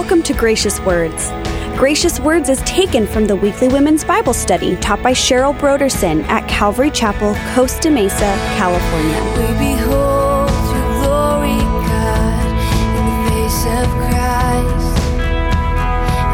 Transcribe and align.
Welcome 0.00 0.22
to 0.22 0.32
Gracious 0.32 0.78
Words. 0.82 1.30
Gracious 1.76 2.20
Words 2.20 2.48
is 2.48 2.60
taken 2.60 3.04
from 3.04 3.26
the 3.26 3.34
weekly 3.34 3.66
women's 3.66 4.04
Bible 4.04 4.32
study 4.32 4.76
taught 4.76 5.02
by 5.02 5.10
Cheryl 5.10 5.52
Brodersen 5.58 6.22
at 6.28 6.48
Calvary 6.48 6.92
Chapel, 6.92 7.34
Costa 7.52 7.90
Mesa, 7.90 8.32
California. 8.56 9.20
We 9.32 9.48
behold 9.58 10.50
your 10.70 10.88
glory, 11.02 11.58
God, 11.90 12.46
in 12.94 13.04
the 13.10 13.18
face 13.28 13.66
of 13.74 13.88
Christ. 13.98 14.94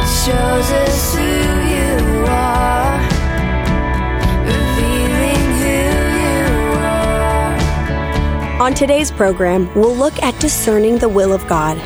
It 0.02 0.12
shows 0.26 0.68
us 0.84 1.14
who 1.14 1.32
you 1.72 1.96
are, 2.26 3.00
revealing 4.44 5.44
who 5.62 5.80
you 6.20 6.44
are. 8.60 8.60
On 8.60 8.74
today's 8.74 9.10
program, 9.10 9.74
we'll 9.74 9.96
look 9.96 10.22
at 10.22 10.38
discerning 10.38 10.98
the 10.98 11.08
will 11.08 11.32
of 11.32 11.46
God. 11.48 11.78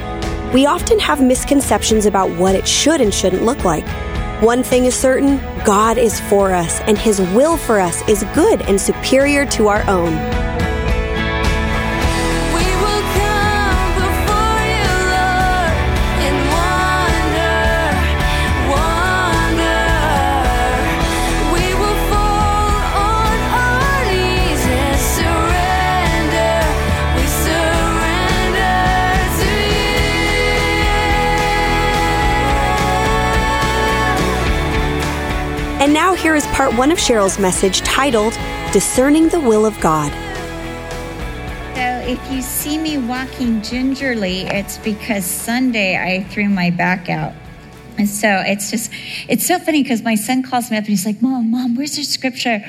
We 0.54 0.64
often 0.64 0.98
have 1.00 1.20
misconceptions 1.20 2.06
about 2.06 2.30
what 2.30 2.54
it 2.54 2.66
should 2.66 3.02
and 3.02 3.12
shouldn't 3.12 3.42
look 3.42 3.64
like. 3.64 3.86
One 4.42 4.62
thing 4.62 4.86
is 4.86 4.94
certain 4.94 5.36
God 5.62 5.98
is 5.98 6.20
for 6.20 6.54
us, 6.54 6.80
and 6.82 6.96
His 6.96 7.20
will 7.20 7.58
for 7.58 7.78
us 7.78 8.00
is 8.08 8.24
good 8.34 8.62
and 8.62 8.80
superior 8.80 9.44
to 9.44 9.68
our 9.68 9.82
own. 9.86 10.37
And 35.88 35.94
now, 35.94 36.12
here 36.12 36.36
is 36.36 36.46
part 36.48 36.76
one 36.76 36.92
of 36.92 36.98
Cheryl's 36.98 37.38
message 37.38 37.80
titled 37.80 38.34
Discerning 38.74 39.30
the 39.30 39.40
Will 39.40 39.64
of 39.64 39.80
God. 39.80 40.12
So 41.74 41.80
if 42.06 42.30
you 42.30 42.42
see 42.42 42.76
me 42.76 42.98
walking 42.98 43.62
gingerly, 43.62 44.40
it's 44.40 44.76
because 44.76 45.24
Sunday 45.24 45.96
I 45.96 46.24
threw 46.24 46.50
my 46.50 46.68
back 46.68 47.08
out. 47.08 47.32
And 47.96 48.06
so 48.06 48.28
it's 48.44 48.70
just, 48.70 48.92
it's 49.30 49.46
so 49.46 49.58
funny 49.58 49.82
because 49.82 50.02
my 50.02 50.14
son 50.14 50.42
calls 50.42 50.70
me 50.70 50.76
up 50.76 50.82
and 50.82 50.88
he's 50.88 51.06
like, 51.06 51.22
Mom, 51.22 51.50
Mom, 51.50 51.74
where's 51.74 51.96
the 51.96 52.02
scripture 52.02 52.62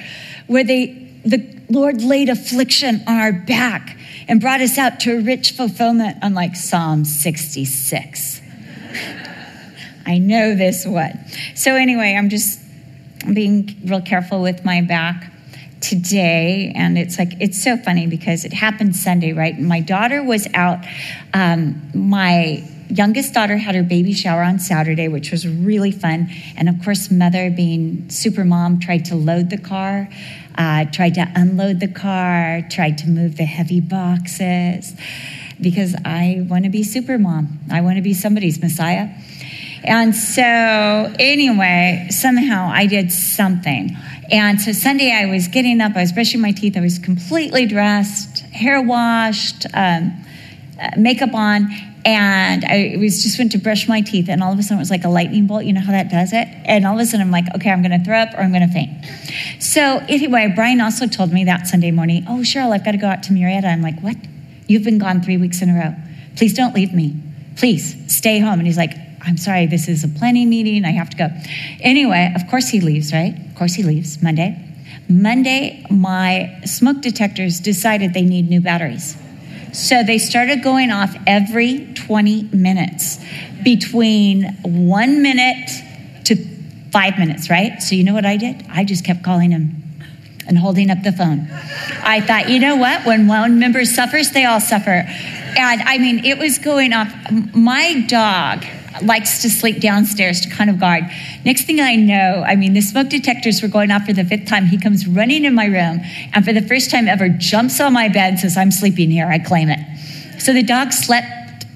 where 0.48 0.64
they, 0.64 1.12
the 1.26 1.46
Lord 1.70 2.02
laid 2.02 2.30
affliction 2.30 3.04
on 3.06 3.18
our 3.18 3.34
back 3.34 3.98
and 4.30 4.40
brought 4.40 4.62
us 4.62 4.78
out 4.78 5.02
to 5.02 5.18
a 5.18 5.22
rich 5.22 5.52
fulfillment? 5.52 6.20
I'm 6.22 6.34
like, 6.34 6.56
Psalm 6.56 7.04
66. 7.04 8.42
I 10.06 10.20
know 10.20 10.56
this 10.56 10.86
one. 10.86 11.20
So 11.56 11.76
anyway, 11.76 12.16
I'm 12.16 12.30
just 12.30 12.62
being 13.34 13.76
real 13.86 14.02
careful 14.02 14.42
with 14.42 14.64
my 14.66 14.82
back 14.82 15.32
today. 15.82 16.72
And 16.76 16.98
it's 16.98 17.18
like 17.18 17.34
it's 17.40 17.62
so 17.62 17.78
funny 17.78 18.08
because 18.08 18.46
it 18.46 18.54
happened 18.54 18.96
sunday 18.96 19.34
right? 19.34 19.58
My 19.58 19.80
daughter 19.80 20.24
was 20.24 20.48
out 20.54 20.86
um, 21.34 21.82
my 21.94 22.64
youngest 22.90 23.34
daughter 23.36 23.56
had 23.56 23.76
her 23.76 23.84
baby 23.84 24.14
shower 24.14 24.42
on 24.42 24.58
saturday 24.58 25.08
which 25.08 25.32
was 25.32 25.48
really 25.48 25.92
fun. 25.92 26.30
And 26.58 26.68
of 26.70 26.84
course 26.84 27.12
mother 27.12 27.50
being 27.50 28.10
super 28.10 28.44
mom 28.44 28.80
tried 28.80 29.06
to 29.06 29.16
load 29.16 29.50
the 29.50 29.58
car 29.58 30.10
uh, 30.58 30.86
tried 30.86 31.14
to 31.16 31.32
unload 31.36 31.80
the 31.80 31.88
car 31.88 32.62
tried 32.70 32.98
to 33.00 33.08
move 33.08 33.38
the 33.38 33.46
heavy 33.46 33.80
boxes 33.80 34.96
because 35.62 35.96
i 36.04 36.46
want 36.50 36.64
to 36.64 36.70
be 36.70 36.84
super 36.84 37.18
mom. 37.18 37.60
I 37.72 37.82
want 37.82 37.98
to 37.98 38.02
be 38.02 38.14
somebody's 38.14 38.62
messiah 38.62 39.10
and 39.84 40.16
so, 40.16 40.44
anyway, 40.44 42.08
somehow 42.10 42.70
I 42.72 42.86
did 42.86 43.12
something. 43.12 43.96
And 44.32 44.62
so 44.62 44.72
Sunday 44.74 45.12
I 45.12 45.26
was 45.26 45.48
getting 45.48 45.82
up, 45.82 45.96
I 45.96 46.02
was 46.02 46.12
brushing 46.12 46.42
my 46.42 46.52
teeth, 46.52 46.78
I 46.78 46.82
was 46.82 47.00
completely 47.00 47.66
dressed, 47.66 48.42
hair 48.52 48.82
washed, 48.82 49.66
um, 49.74 50.14
uh, 50.80 50.92
makeup 50.98 51.34
on, 51.34 51.68
and 52.06 52.64
I 52.64 52.96
was 53.00 53.24
just 53.24 53.38
went 53.38 53.52
to 53.54 53.58
brush 53.58 53.88
my 53.88 54.02
teeth, 54.02 54.30
and 54.30 54.44
all 54.44 54.54
of 54.54 54.60
a 54.60 54.64
sudden 54.64 54.78
it 54.78 54.82
was 54.82 54.92
like 54.92 55.04
a 55.04 55.10
lightning 55.10 55.48
bolt. 55.48 55.66
You 55.66 55.74
know 55.74 55.82
how 55.82 55.92
that 55.92 56.10
does 56.10 56.32
it? 56.32 56.48
And 56.66 56.86
all 56.86 56.94
of 56.94 57.00
a 57.00 57.06
sudden 57.06 57.22
I'm 57.22 57.32
like, 57.32 57.46
okay, 57.56 57.72
I'm 57.72 57.82
going 57.82 57.98
to 57.98 58.04
throw 58.06 58.18
up 58.18 58.34
or 58.34 58.42
I'm 58.42 58.52
going 58.52 58.68
to 58.68 58.74
faint. 58.74 58.92
So 59.60 59.82
anyway, 60.08 60.52
Brian 60.56 60.80
also 60.80 61.08
told 61.08 61.34
me 61.34 61.44
that 61.46 61.68
Sunday 61.68 61.92
morning, 61.92 62.26
oh, 62.28 62.40
Cheryl, 62.40 62.72
I've 62.72 62.86
got 62.86 62.92
to 62.92 62.98
go 62.98 63.08
out 63.08 63.24
to 63.24 63.34
Murrieta. 63.34 63.66
I'm 63.66 63.82
like, 63.82 64.00
what? 64.02 64.16
You've 64.68 64.84
been 64.84 65.00
gone 65.00 65.22
three 65.22 65.38
weeks 65.38 65.62
in 65.62 65.70
a 65.70 65.74
row. 65.74 65.96
Please 66.38 66.54
don't 66.54 66.76
leave 66.76 66.94
me. 66.94 67.16
Please 67.58 67.96
stay 68.14 68.40
home. 68.40 68.60
And 68.60 68.68
he's 68.68 68.78
like, 68.78 68.94
I'm 69.22 69.38
sorry, 69.38 69.66
this 69.66 69.88
is 69.88 70.04
a 70.04 70.08
planning 70.08 70.50
meeting. 70.50 70.86
I 70.86 70.92
have 70.92 71.10
to 71.12 71.18
go. 71.18 71.28
Anyway, 71.82 72.32
of 72.36 72.48
course 72.50 72.70
he 72.70 72.82
leaves, 72.82 73.14
right? 73.14 73.36
Of 73.50 73.56
course 73.56 73.74
he 73.74 73.84
leaves 73.84 74.22
Monday. 74.24 74.66
Monday, 75.10 75.86
my 75.90 76.60
smoke 76.66 77.02
detectors 77.02 77.60
decided 77.60 78.14
they 78.14 78.22
need 78.22 78.50
new 78.50 78.62
batteries. 78.62 79.18
So 79.74 80.04
they 80.04 80.18
started 80.18 80.64
going 80.64 80.92
off 80.92 81.16
every 81.28 81.94
20 81.94 82.50
minutes, 82.54 83.20
between 83.64 84.46
one 84.64 85.22
minute 85.22 85.70
to 86.26 86.36
five 86.92 87.20
minutes, 87.20 87.50
right? 87.50 87.82
So 87.82 87.96
you 87.96 88.04
know 88.04 88.14
what 88.14 88.26
I 88.26 88.38
did? 88.38 88.66
I 88.70 88.84
just 88.84 89.04
kept 89.04 89.24
calling 89.24 89.52
him 89.52 89.84
and 90.48 90.58
holding 90.58 90.90
up 90.90 91.04
the 91.04 91.12
phone. 91.12 91.48
I 92.04 92.22
thought, 92.22 92.50
you 92.50 92.60
know 92.60 92.76
what? 92.76 93.06
When 93.06 93.28
one 93.28 93.60
member 93.60 93.86
suffers, 93.86 94.32
they 94.32 94.46
all 94.46 94.60
suffer. 94.60 95.06
And 95.58 95.82
I 95.82 95.98
mean, 95.98 96.26
it 96.26 96.38
was 96.38 96.58
going 96.58 96.94
off. 96.94 97.14
My 97.54 98.06
dog 98.08 98.66
likes 99.02 99.42
to 99.42 99.50
sleep 99.50 99.80
downstairs 99.80 100.42
to 100.42 100.50
kind 100.50 100.70
of 100.70 100.80
guard. 100.80 101.04
Next 101.46 101.66
thing 101.66 101.80
I 101.80 101.96
know, 101.96 102.44
I 102.46 102.56
mean, 102.56 102.74
the 102.74 102.82
smoke 102.82 103.10
detectors 103.10 103.62
were 103.62 103.68
going 103.68 103.92
off 103.92 104.06
for 104.06 104.14
the 104.14 104.24
fifth 104.24 104.48
time. 104.48 104.66
He 104.66 104.78
comes 104.78 105.08
running 105.08 105.46
in 105.46 105.54
my 105.54 105.66
room 105.66 106.02
and 106.34 106.46
for 106.46 106.54
the 106.54 106.62
first 106.62 106.92
time 106.92 107.08
ever 107.08 107.30
jumps 107.30 107.80
on 107.80 107.94
my 107.94 108.08
bed 108.08 108.30
and 108.32 108.40
says, 108.40 108.58
I'm 108.58 108.72
sleeping 108.72 109.10
here. 109.12 109.28
I 109.28 109.40
claim 109.40 109.70
it. 109.70 109.80
So 110.40 110.54
the 110.54 110.64
dog 110.64 110.92
slept. 110.94 111.28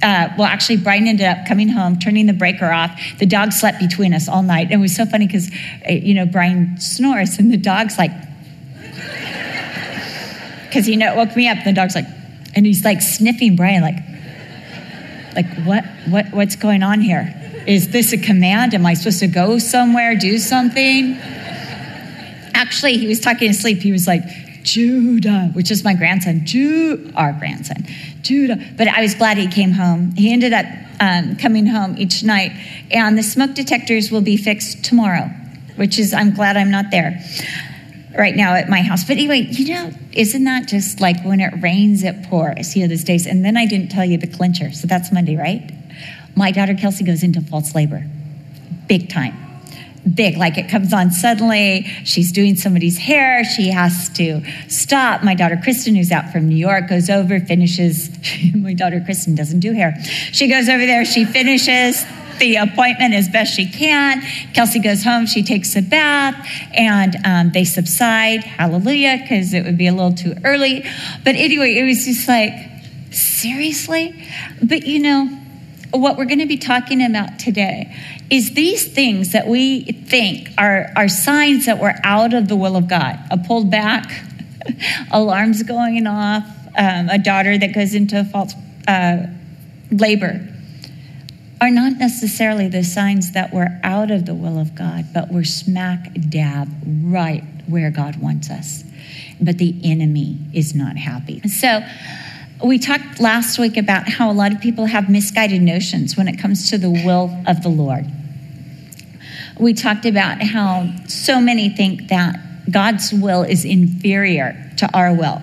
Uh, 0.02 0.30
well, 0.38 0.48
actually, 0.48 0.78
Brian 0.78 1.08
ended 1.08 1.26
up 1.26 1.48
coming 1.48 1.70
home, 1.70 1.98
turning 1.98 2.26
the 2.26 2.34
breaker 2.34 2.70
off. 2.72 2.92
The 3.20 3.26
dog 3.26 3.54
slept 3.54 3.80
between 3.80 4.14
us 4.14 4.28
all 4.28 4.44
night. 4.44 4.64
And 4.64 4.74
it 4.74 4.78
was 4.78 4.96
so 4.96 5.06
funny 5.06 5.28
because, 5.28 5.50
uh, 5.90 5.94
you 5.94 6.14
know, 6.14 6.26
Brian 6.26 6.78
snores 6.78 7.40
and 7.40 7.52
the 7.52 7.58
dog's 7.58 7.98
like, 7.98 8.12
because 10.66 10.90
you 10.90 10.98
know 10.98 11.14
it 11.14 11.16
woke 11.16 11.36
me 11.38 11.48
up. 11.48 11.58
And 11.58 11.68
the 11.68 11.74
dog's 11.74 11.96
like, 11.96 12.08
and 12.56 12.66
he's 12.66 12.84
like 12.84 13.02
sniffing 13.02 13.56
Brian, 13.56 13.82
like, 13.82 13.96
like 15.36 15.48
what, 15.64 15.86
what, 16.08 16.28
what's 16.32 16.56
going 16.56 16.84
on 16.84 17.02
here? 17.02 17.34
Is 17.68 17.90
this 17.90 18.14
a 18.14 18.18
command? 18.18 18.74
Am 18.74 18.86
I 18.86 18.94
supposed 18.94 19.20
to 19.20 19.28
go 19.28 19.58
somewhere, 19.60 20.16
do 20.16 20.38
something? 20.38 21.18
Actually, 22.54 22.98
he 22.98 23.08
was 23.08 23.20
talking 23.20 23.48
in 23.48 23.54
sleep. 23.54 23.80
He 23.80 23.92
was 23.92 24.08
like, 24.08 24.24
Judah, 24.64 25.50
which 25.54 25.72
is 25.72 25.84
my 25.84 25.94
grandson, 25.94 26.46
Ju, 26.46 27.12
our 27.16 27.34
grandson, 27.34 27.86
Judah. 28.22 28.58
But 28.78 28.88
I 28.88 29.02
was 29.02 29.14
glad 29.16 29.38
he 29.38 29.48
came 29.48 29.72
home. 29.72 30.12
He 30.16 30.32
ended 30.32 30.54
up 30.54 30.66
um, 31.00 31.36
coming 31.36 31.66
home 31.66 31.96
each 31.98 32.24
night, 32.24 32.52
and 32.92 33.18
the 33.18 33.24
smoke 33.24 33.56
detectors 33.56 34.10
will 34.10 34.22
be 34.22 34.38
fixed 34.38 34.86
tomorrow, 34.86 35.30
which 35.76 36.00
is 36.00 36.14
I'm 36.14 36.34
glad 36.34 36.56
I'm 36.56 36.72
not 36.72 36.92
there 36.92 37.22
right 38.18 38.36
now 38.36 38.56
at 38.56 38.70
my 38.70 38.82
house. 38.82 39.04
But 39.04 39.18
anyway, 39.18 39.48
you 39.50 39.74
know, 39.74 39.92
isn't 40.12 40.44
that 40.44 40.68
just 40.68 41.00
like 41.00 41.24
when 41.24 41.40
it 41.40 41.62
rains, 41.62 42.04
it 42.04 42.24
pours, 42.24 42.76
you 42.76 42.84
know, 42.84 42.88
these 42.88 43.04
days? 43.04 43.26
And 43.26 43.44
then 43.44 43.58
I 43.58 43.66
didn't 43.66 43.90
tell 43.90 44.06
you 44.06 44.18
the 44.18 44.28
clincher. 44.28 44.72
So 44.72 44.88
that's 44.88 45.12
Monday, 45.12 45.36
right? 45.36 45.72
My 46.36 46.52
daughter 46.52 46.74
Kelsey 46.74 47.04
goes 47.04 47.24
into 47.24 47.42
false 47.42 47.76
labor, 47.76 48.06
big 48.88 49.10
time. 49.10 49.40
Big, 50.12 50.36
like 50.36 50.58
it 50.58 50.68
comes 50.70 50.92
on 50.92 51.12
suddenly. 51.12 51.84
She's 52.04 52.34
doing 52.34 52.58
somebody's 52.58 52.98
hair. 52.98 53.46
She 53.46 53.70
has 53.70 54.10
to 54.16 54.42
stop. 54.68 55.24
My 55.24 55.34
daughter 55.34 55.58
Kristen, 55.64 55.96
who's 55.96 56.12
out 56.12 56.30
from 56.30 56.50
New 56.50 56.58
York, 56.58 56.90
goes 56.90 57.10
over, 57.10 57.40
finishes. 57.40 58.10
my 58.56 58.74
daughter 58.74 59.02
Kristen 59.06 59.34
doesn't 59.34 59.62
do 59.62 59.72
hair. 59.72 59.96
She 60.34 60.50
goes 60.50 60.68
over 60.68 60.86
there, 60.86 61.06
she 61.06 61.24
finishes 61.24 62.06
the 62.44 62.58
appointment 62.58 63.14
as 63.14 63.30
best 63.30 63.54
she 63.54 63.66
can. 63.66 64.22
Kelsey 64.54 64.80
goes 64.80 65.04
home, 65.04 65.26
she 65.26 65.44
takes 65.44 65.76
a 65.78 65.82
bath, 65.82 66.36
and 66.74 67.16
um, 67.24 67.52
they 67.54 67.64
subside. 67.64 68.44
Hallelujah, 68.44 69.20
because 69.22 69.54
it 69.54 69.64
would 69.64 69.78
be 69.78 69.88
a 69.88 69.94
little 69.94 70.14
too 70.14 70.36
early. 70.44 70.84
But 71.24 71.36
anyway, 71.36 71.78
it 71.78 71.84
was 71.84 72.04
just 72.04 72.28
like, 72.28 72.54
seriously? 73.12 74.14
But 74.62 74.86
you 74.86 75.00
know, 75.00 75.28
what 75.92 76.18
we're 76.18 76.26
going 76.26 76.40
to 76.40 76.46
be 76.46 76.58
talking 76.58 77.02
about 77.02 77.40
today 77.40 77.96
is 78.30 78.54
these 78.54 78.92
things 78.92 79.32
that 79.32 79.48
we 79.48 79.84
think 79.84 80.50
are, 80.58 80.92
are 80.98 81.08
signs 81.08 81.68
that 81.68 81.80
we're 81.80 81.96
out 82.04 82.34
of 82.34 82.50
the 82.50 82.58
will 82.58 82.76
of 82.76 82.90
God. 82.90 83.18
A 83.32 83.38
pulled 83.38 83.72
back, 83.72 84.12
alarms 85.12 85.64
going 85.64 86.08
off, 86.08 86.46
um, 86.78 87.08
a 87.08 87.18
daughter 87.18 87.58
that 87.58 87.74
goes 87.74 87.94
into 87.94 88.22
false 88.26 88.54
uh, 88.86 89.28
labor 89.92 90.50
are 91.64 91.72
not 91.72 91.94
necessarily 91.94 92.68
the 92.68 92.84
signs 92.84 93.32
that 93.32 93.54
we're 93.54 93.80
out 93.84 94.12
of 94.12 94.26
the 94.26 94.34
will 94.34 94.60
of 94.60 94.76
God, 94.76 95.06
but 95.14 95.32
we're 95.32 95.46
smack 95.46 96.10
dab 96.28 96.68
right 97.02 97.46
where 97.68 97.90
God 97.90 98.18
wants 98.22 98.50
us. 98.50 98.84
But 99.40 99.60
the 99.60 99.74
enemy 99.82 100.40
is 100.54 100.76
not 100.76 100.98
happy. 100.98 101.40
So, 101.48 101.82
We 102.62 102.80
talked 102.80 103.20
last 103.20 103.60
week 103.60 103.78
about 103.78 104.10
how 104.10 104.30
a 104.30 104.34
lot 104.34 104.52
of 104.54 104.60
people 104.62 104.86
have 104.88 105.10
misguided 105.10 105.62
notions 105.62 106.18
when 106.18 106.28
it 106.28 106.38
comes 106.38 106.70
to 106.70 106.78
the 106.78 106.90
will 106.90 107.32
of 107.48 107.64
the 107.64 107.70
Lord. 107.70 108.06
We 109.58 109.74
talked 109.74 110.06
about 110.06 110.42
how 110.42 110.94
so 111.08 111.40
many 111.40 111.70
think 111.70 112.10
that 112.10 112.40
God's 112.70 113.14
will 113.14 113.44
is 113.44 113.64
inferior 113.64 114.72
to 114.78 114.90
our 114.94 115.14
will, 115.14 115.42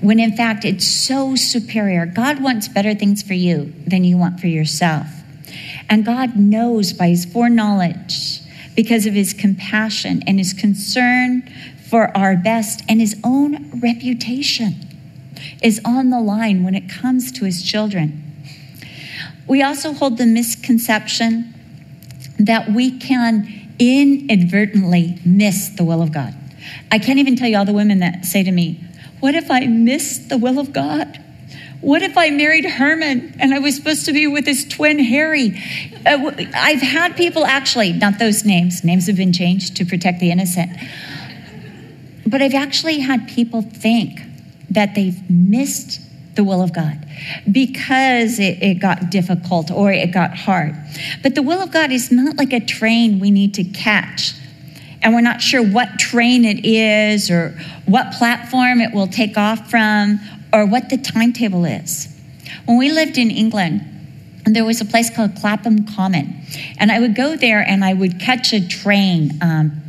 when 0.00 0.20
in 0.20 0.36
fact 0.36 0.64
it's 0.66 0.86
so 0.86 1.36
superior. 1.36 2.04
God 2.06 2.42
wants 2.42 2.68
better 2.68 2.94
things 2.94 3.22
for 3.22 3.34
you 3.34 3.72
than 3.86 4.04
you 4.04 4.18
want 4.18 4.40
for 4.40 4.46
yourself. 4.46 5.21
And 5.92 6.06
God 6.06 6.38
knows 6.38 6.94
by 6.94 7.08
his 7.08 7.26
foreknowledge, 7.26 8.40
because 8.74 9.04
of 9.04 9.12
his 9.12 9.34
compassion 9.34 10.22
and 10.26 10.38
his 10.38 10.54
concern 10.54 11.42
for 11.86 12.16
our 12.16 12.34
best 12.34 12.82
and 12.88 12.98
his 12.98 13.14
own 13.22 13.78
reputation 13.78 14.74
is 15.62 15.82
on 15.84 16.08
the 16.08 16.18
line 16.18 16.64
when 16.64 16.74
it 16.74 16.88
comes 16.88 17.30
to 17.32 17.44
his 17.44 17.62
children. 17.62 18.22
We 19.46 19.62
also 19.62 19.92
hold 19.92 20.16
the 20.16 20.24
misconception 20.24 21.52
that 22.38 22.72
we 22.72 22.98
can 22.98 23.74
inadvertently 23.78 25.18
miss 25.26 25.68
the 25.68 25.84
will 25.84 26.00
of 26.00 26.10
God. 26.10 26.34
I 26.90 27.00
can't 27.00 27.18
even 27.18 27.36
tell 27.36 27.48
you 27.48 27.58
all 27.58 27.66
the 27.66 27.74
women 27.74 27.98
that 27.98 28.24
say 28.24 28.42
to 28.42 28.50
me, 28.50 28.82
What 29.20 29.34
if 29.34 29.50
I 29.50 29.66
miss 29.66 30.16
the 30.16 30.38
will 30.38 30.58
of 30.58 30.72
God? 30.72 31.22
What 31.82 32.02
if 32.02 32.16
I 32.16 32.30
married 32.30 32.64
Herman 32.64 33.34
and 33.40 33.52
I 33.52 33.58
was 33.58 33.74
supposed 33.74 34.04
to 34.06 34.12
be 34.12 34.28
with 34.28 34.46
his 34.46 34.64
twin 34.64 35.00
Harry? 35.00 35.60
Uh, 36.06 36.30
I've 36.54 36.80
had 36.80 37.16
people 37.16 37.44
actually, 37.44 37.92
not 37.92 38.20
those 38.20 38.44
names, 38.44 38.84
names 38.84 39.08
have 39.08 39.16
been 39.16 39.32
changed 39.32 39.76
to 39.78 39.84
protect 39.84 40.20
the 40.20 40.30
innocent, 40.30 40.70
but 42.24 42.40
I've 42.40 42.54
actually 42.54 43.00
had 43.00 43.28
people 43.28 43.62
think 43.62 44.20
that 44.70 44.94
they've 44.94 45.28
missed 45.28 46.00
the 46.36 46.44
will 46.44 46.62
of 46.62 46.72
God 46.72 47.04
because 47.50 48.38
it, 48.38 48.62
it, 48.62 48.74
got 48.78 49.10
difficult 49.10 49.72
or 49.72 49.90
it 49.90 50.12
got 50.12 50.36
hard. 50.36 50.76
But 51.20 51.34
the 51.34 51.42
will 51.42 51.60
of 51.60 51.72
God 51.72 51.90
is 51.90 52.12
not 52.12 52.36
like 52.36 52.52
a 52.52 52.60
train 52.60 53.18
we 53.18 53.32
need 53.32 53.54
to 53.54 53.64
catch. 53.64 54.34
And 55.02 55.14
we're 55.14 55.20
not 55.20 55.42
sure 55.42 55.62
what 55.62 55.98
train 55.98 56.44
it 56.44 56.64
is 56.64 57.28
or 57.28 57.58
what 57.86 58.12
platform 58.12 58.80
it 58.80 58.94
will 58.94 59.08
take 59.08 59.36
off 59.36 59.68
from 59.68 60.20
or 60.52 60.66
what 60.66 60.90
the 60.90 60.98
timetable 60.98 61.64
is. 61.64 62.08
When 62.66 62.78
we 62.78 62.90
lived 62.90 63.18
in 63.18 63.30
England, 63.30 63.82
there 64.44 64.64
was 64.64 64.80
a 64.80 64.84
place 64.84 65.14
called 65.14 65.36
Clapham 65.36 65.86
Common. 65.86 66.44
And 66.78 66.90
I 66.90 67.00
would 67.00 67.14
go 67.14 67.36
there 67.36 67.60
and 67.60 67.84
I 67.84 67.94
would 67.94 68.20
catch 68.20 68.52
a 68.52 68.66
train 68.66 69.38
um, 69.40 69.80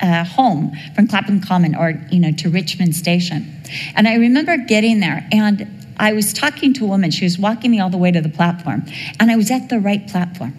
uh, 0.00 0.24
home 0.24 0.72
from 0.94 1.06
Clapham 1.06 1.40
Common 1.40 1.74
or, 1.74 2.02
you 2.10 2.18
know, 2.18 2.32
to 2.32 2.50
Richmond 2.50 2.96
Station. 2.96 3.62
And 3.94 4.08
I 4.08 4.16
remember 4.16 4.56
getting 4.56 5.00
there 5.00 5.26
and 5.30 5.68
I 5.96 6.12
was 6.12 6.32
talking 6.32 6.74
to 6.74 6.84
a 6.84 6.88
woman. 6.88 7.10
She 7.10 7.24
was 7.24 7.38
walking 7.38 7.70
me 7.70 7.80
all 7.80 7.90
the 7.90 7.98
way 7.98 8.10
to 8.10 8.20
the 8.20 8.28
platform. 8.28 8.84
And 9.20 9.30
I 9.30 9.36
was 9.36 9.50
at 9.50 9.68
the 9.68 9.78
right 9.78 10.06
platform. 10.08 10.56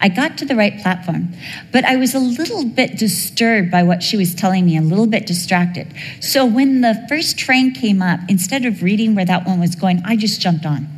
I 0.00 0.08
got 0.08 0.38
to 0.38 0.44
the 0.44 0.56
right 0.56 0.80
platform, 0.80 1.34
but 1.72 1.84
I 1.84 1.96
was 1.96 2.14
a 2.14 2.18
little 2.18 2.64
bit 2.64 2.98
disturbed 2.98 3.70
by 3.70 3.82
what 3.82 4.02
she 4.02 4.16
was 4.16 4.34
telling 4.34 4.66
me, 4.66 4.76
a 4.76 4.82
little 4.82 5.06
bit 5.06 5.26
distracted. 5.26 5.88
So 6.20 6.44
when 6.44 6.80
the 6.80 7.04
first 7.08 7.38
train 7.38 7.72
came 7.72 8.02
up, 8.02 8.20
instead 8.28 8.64
of 8.64 8.82
reading 8.82 9.14
where 9.14 9.24
that 9.24 9.46
one 9.46 9.60
was 9.60 9.74
going, 9.74 10.02
I 10.04 10.16
just 10.16 10.40
jumped 10.40 10.66
on. 10.66 10.88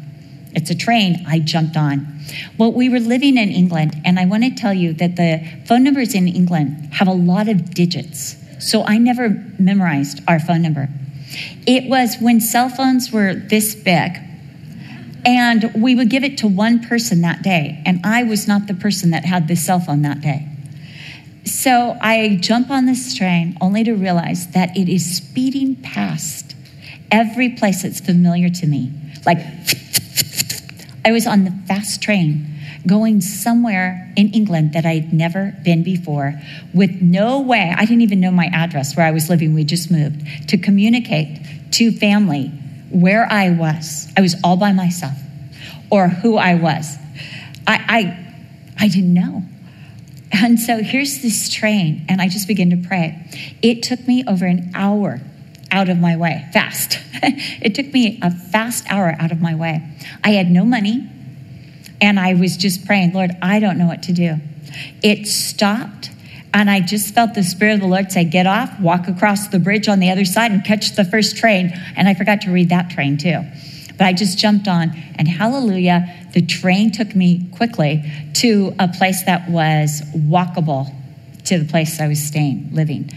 It's 0.55 0.71
a 0.71 0.75
train, 0.75 1.25
I 1.29 1.39
jumped 1.39 1.77
on. 1.77 2.19
Well, 2.59 2.73
we 2.73 2.89
were 2.89 2.99
living 2.99 3.37
in 3.37 3.51
England, 3.51 4.01
and 4.05 4.19
I 4.19 4.25
want 4.25 4.45
to 4.45 4.51
tell 4.51 4.73
you 4.73 4.93
that 4.95 5.17
the 5.17 5.47
phone 5.67 5.85
numbers 5.85 6.15
in 6.15 6.27
England 6.27 6.95
have 6.95 7.09
a 7.09 7.13
lot 7.13 7.49
of 7.49 7.75
digits. 7.75 8.37
So 8.59 8.83
I 8.85 8.97
never 8.97 9.29
memorized 9.59 10.23
our 10.27 10.41
phone 10.41 10.63
number. 10.63 10.89
It 11.67 11.89
was 11.91 12.17
when 12.21 12.41
cell 12.41 12.69
phones 12.69 13.13
were 13.13 13.35
this 13.35 13.75
big, 13.75 14.19
and 15.27 15.73
we 15.75 15.97
would 15.97 16.09
give 16.09 16.23
it 16.23 16.39
to 16.39 16.47
one 16.47 16.83
person 16.83 17.21
that 17.23 17.43
day, 17.43 17.83
and 17.85 18.01
I 18.07 18.23
was 18.23 18.47
not 18.47 18.69
the 18.69 18.75
person 18.75 19.11
that 19.11 19.25
had 19.25 19.49
the 19.49 19.57
cell 19.57 19.81
phone 19.81 20.03
that 20.03 20.21
day. 20.21 20.49
So 21.45 21.97
I 22.01 22.39
jump 22.41 22.71
on 22.71 22.87
this 22.87 23.15
train 23.15 23.59
only 23.61 23.83
to 23.85 23.95
realize 23.95 24.49
that 24.53 24.77
it 24.77 24.89
is 24.89 25.17
speeding 25.17 25.77
past 25.77 26.55
every 27.11 27.51
place 27.51 27.83
that's 27.83 28.01
familiar 28.01 28.49
to 28.49 28.67
me. 28.67 28.93
Like, 29.27 29.39
I 31.05 31.13
was 31.13 31.27
on 31.27 31.45
the 31.45 31.53
fast 31.67 32.01
train 32.01 32.53
going 32.87 33.21
somewhere 33.21 34.13
in 34.17 34.33
England 34.33 34.73
that 34.75 34.87
I'd 34.87 35.13
never 35.13 35.57
been 35.65 35.83
before 35.83 36.41
with 36.73 37.03
no 37.03 37.41
way, 37.41 37.75
I 37.77 37.85
didn't 37.85 38.03
even 38.03 38.21
know 38.21 38.31
my 38.31 38.47
address 38.53 38.97
where 38.97 39.05
I 39.05 39.11
was 39.11 39.29
living, 39.29 39.55
we 39.55 39.65
just 39.65 39.91
moved, 39.91 40.49
to 40.49 40.57
communicate 40.57 41.73
to 41.73 41.91
family 41.91 42.53
where 43.01 43.31
I 43.31 43.51
was. 43.51 44.11
I 44.17 44.21
was 44.21 44.37
all 44.43 44.57
by 44.57 44.73
myself 44.73 45.15
or 45.91 46.09
who 46.09 46.37
I 46.37 46.55
was. 46.55 46.97
I, 47.67 47.85
I, 47.89 48.35
I 48.79 48.89
didn't 48.89 49.15
know. 49.15 49.43
And 50.33 50.59
so 50.59 50.83
here's 50.83 51.23
this 51.23 51.49
train, 51.53 52.05
and 52.09 52.21
I 52.21 52.29
just 52.29 52.49
begin 52.49 52.71
to 52.71 52.89
pray. 52.89 53.29
It 53.63 53.83
took 53.83 54.07
me 54.07 54.25
over 54.27 54.45
an 54.45 54.71
hour 54.75 55.21
out 55.71 55.89
of 55.89 55.99
my 55.99 56.17
way, 56.17 56.47
fast. 56.53 56.99
it 57.23 57.75
took 57.75 57.93
me 57.93 58.19
a 58.23 58.31
fast 58.31 58.85
hour 58.91 59.15
out 59.19 59.33
of 59.33 59.41
my 59.41 59.55
way. 59.55 59.83
I 60.25 60.31
had 60.31 60.51
no 60.51 60.65
money, 60.65 61.09
and 62.01 62.19
I 62.19 62.35
was 62.35 62.57
just 62.57 62.87
praying, 62.87 63.13
Lord, 63.13 63.31
I 63.41 63.61
don't 63.61 63.79
know 63.79 63.87
what 63.87 64.03
to 64.05 64.13
do. 64.13 64.37
It 65.03 65.27
stopped, 65.27 66.11
and 66.57 66.71
I 66.71 66.81
just 66.81 67.13
felt 67.15 67.35
the 67.35 67.43
Spirit 67.43 67.75
of 67.75 67.81
the 67.81 67.87
Lord 67.87 68.11
say, 68.11 68.25
Get 68.25 68.47
off, 68.47 68.81
walk 68.81 69.09
across 69.09 69.49
the 69.49 69.59
bridge 69.59 69.89
on 69.89 70.01
the 70.01 70.11
other 70.11 70.25
side, 70.25 70.53
and 70.53 70.65
catch 70.65 70.97
the 70.97 71.05
first 71.05 71.37
train. 71.37 71.71
And 71.97 72.09
I 72.09 72.15
forgot 72.15 72.41
to 72.43 72.51
read 72.51 72.71
that 72.71 72.89
train 72.89 73.19
too. 73.19 73.43
But 73.99 74.07
I 74.07 74.15
just 74.15 74.39
jumped 74.39 74.67
on, 74.67 74.91
and 75.17 75.29
hallelujah, 75.29 76.11
the 76.33 76.41
train 76.41 76.93
took 76.93 77.15
me 77.15 77.47
quickly 77.53 78.11
to 78.35 78.75
a 78.79 78.89
place 78.89 79.23
that 79.25 79.51
was 79.51 80.01
walkable 80.15 80.91
to 81.45 81.59
the 81.59 81.67
place 81.67 82.01
I 82.01 82.09
was 82.09 82.23
staying, 82.23 82.71
living. 82.73 83.11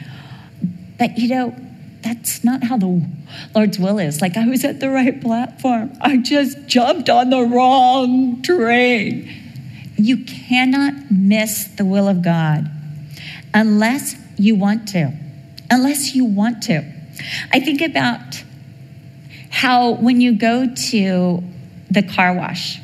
But 0.98 1.18
you 1.18 1.30
know, 1.30 1.56
that's 2.02 2.44
not 2.44 2.66
how 2.66 2.76
the 2.76 3.10
Lord's 3.56 3.80
will 3.80 4.00
is. 4.00 4.22
Like 4.22 4.36
I 4.36 4.48
was 4.48 4.66
at 4.66 4.82
the 4.82 4.90
right 4.90 5.20
platform, 5.22 5.98
I 6.02 6.18
just 6.18 6.68
jumped 6.68 7.10
on 7.10 7.30
the 7.30 7.44
wrong 7.44 8.42
train. 8.42 9.32
You 9.96 10.26
cannot 10.26 11.10
miss 11.10 11.68
the 11.68 11.86
will 11.86 12.10
of 12.10 12.22
God 12.22 12.70
unless 13.54 14.16
you 14.38 14.56
want 14.56 14.88
to. 14.90 15.14
Unless 15.70 16.16
you 16.16 16.26
want 16.26 16.64
to. 16.64 16.84
I 17.52 17.60
think 17.60 17.82
about 17.82 18.44
how 19.50 19.92
when 19.92 20.22
you 20.22 20.34
go 20.34 20.74
to 20.74 21.44
the 21.92 22.04
car 22.04 22.34
wash, 22.34 22.80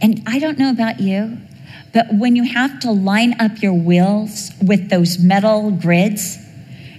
and 0.00 0.22
I 0.26 0.38
don't 0.38 0.58
know 0.58 0.70
about 0.70 1.00
you, 1.00 1.38
but 1.92 2.06
when 2.12 2.36
you 2.36 2.44
have 2.44 2.80
to 2.80 2.90
line 2.90 3.40
up 3.40 3.62
your 3.62 3.74
wheels 3.74 4.50
with 4.60 4.88
those 4.88 5.18
metal 5.18 5.70
grids, 5.70 6.38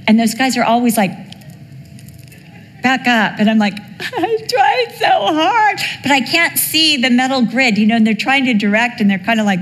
and 0.08 0.20
those 0.20 0.34
guys 0.34 0.58
are 0.58 0.64
always 0.64 0.98
like, 0.98 1.12
back 2.84 3.08
up. 3.08 3.40
And 3.40 3.50
I'm 3.50 3.58
like, 3.58 3.74
I'm 4.00 4.48
trying 4.48 4.90
so 4.92 5.08
hard, 5.08 5.80
but 6.04 6.12
I 6.12 6.22
can't 6.22 6.60
see 6.60 6.98
the 6.98 7.10
metal 7.10 7.44
grid, 7.46 7.78
you 7.78 7.88
know, 7.88 7.96
and 7.96 8.06
they're 8.06 8.14
trying 8.14 8.46
to 8.46 8.54
direct 8.54 9.02
and 9.02 9.10
they're 9.10 9.18
kind 9.18 9.40
of 9.40 9.48
like, 9.48 9.60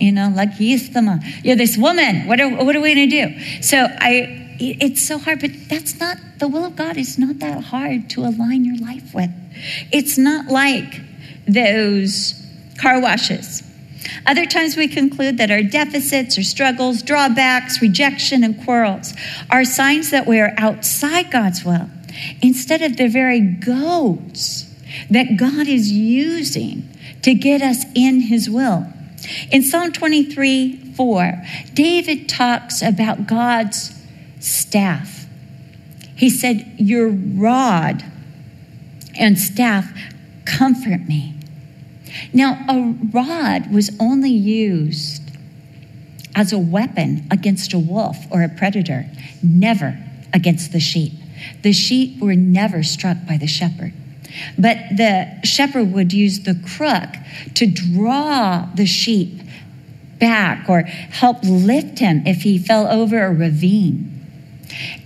you 0.00 0.12
know, 0.12 0.32
like, 0.34 0.52
Yistama, 0.52 1.22
you're 1.44 1.56
this 1.56 1.76
woman. 1.76 2.26
What 2.26 2.40
are, 2.40 2.48
what 2.48 2.74
are 2.74 2.80
we 2.80 2.94
going 2.94 3.10
to 3.10 3.28
do? 3.28 3.62
So 3.62 3.86
I, 3.98 4.56
it's 4.60 5.06
so 5.06 5.18
hard, 5.18 5.40
but 5.40 5.50
that's 5.68 5.98
not, 6.00 6.18
the 6.38 6.48
will 6.48 6.64
of 6.64 6.76
God 6.76 6.96
is 6.96 7.18
not 7.18 7.38
that 7.40 7.64
hard 7.64 8.10
to 8.10 8.22
align 8.22 8.64
your 8.64 8.76
life 8.78 9.14
with. 9.14 9.30
It's 9.92 10.18
not 10.18 10.46
like 10.46 11.00
those 11.46 12.34
car 12.80 13.00
washes. 13.00 13.62
Other 14.26 14.46
times 14.46 14.76
we 14.76 14.88
conclude 14.88 15.38
that 15.38 15.50
our 15.50 15.62
deficits 15.62 16.38
or 16.38 16.42
struggles, 16.42 17.02
drawbacks, 17.02 17.82
rejection, 17.82 18.44
and 18.44 18.62
quarrels 18.64 19.14
are 19.50 19.64
signs 19.64 20.10
that 20.10 20.26
we 20.26 20.40
are 20.40 20.54
outside 20.56 21.30
God's 21.30 21.64
will 21.64 21.88
instead 22.42 22.82
of 22.82 22.96
the 22.96 23.08
very 23.08 23.40
goads 23.40 24.64
that 25.10 25.36
God 25.36 25.68
is 25.68 25.90
using 25.90 26.88
to 27.22 27.34
get 27.34 27.62
us 27.62 27.84
in 27.94 28.20
his 28.20 28.48
will. 28.48 28.86
In 29.50 29.62
Psalm 29.62 29.92
23 29.92 30.94
4, 30.94 31.44
David 31.74 32.28
talks 32.28 32.82
about 32.82 33.26
God's 33.26 33.94
staff. 34.40 35.26
He 36.16 36.30
said, 36.30 36.74
Your 36.78 37.08
rod 37.08 38.04
and 39.18 39.38
staff 39.38 39.90
comfort 40.44 41.06
me. 41.06 41.34
Now, 42.32 42.64
a 42.68 42.94
rod 43.12 43.72
was 43.72 43.90
only 44.00 44.30
used 44.30 45.22
as 46.34 46.52
a 46.52 46.58
weapon 46.58 47.26
against 47.30 47.72
a 47.72 47.78
wolf 47.78 48.16
or 48.30 48.42
a 48.42 48.48
predator, 48.48 49.06
never 49.42 49.98
against 50.32 50.72
the 50.72 50.80
sheep. 50.80 51.12
The 51.62 51.72
sheep 51.72 52.20
were 52.20 52.34
never 52.34 52.82
struck 52.82 53.18
by 53.26 53.36
the 53.36 53.46
shepherd. 53.46 53.92
But 54.58 54.78
the 54.96 55.40
shepherd 55.44 55.92
would 55.92 56.12
use 56.12 56.40
the 56.40 56.54
crook 56.54 57.10
to 57.54 57.66
draw 57.66 58.68
the 58.74 58.86
sheep 58.86 59.40
back 60.18 60.68
or 60.68 60.82
help 60.82 61.38
lift 61.42 61.98
him 61.98 62.26
if 62.26 62.42
he 62.42 62.58
fell 62.58 62.88
over 62.88 63.24
a 63.24 63.32
ravine. 63.32 64.14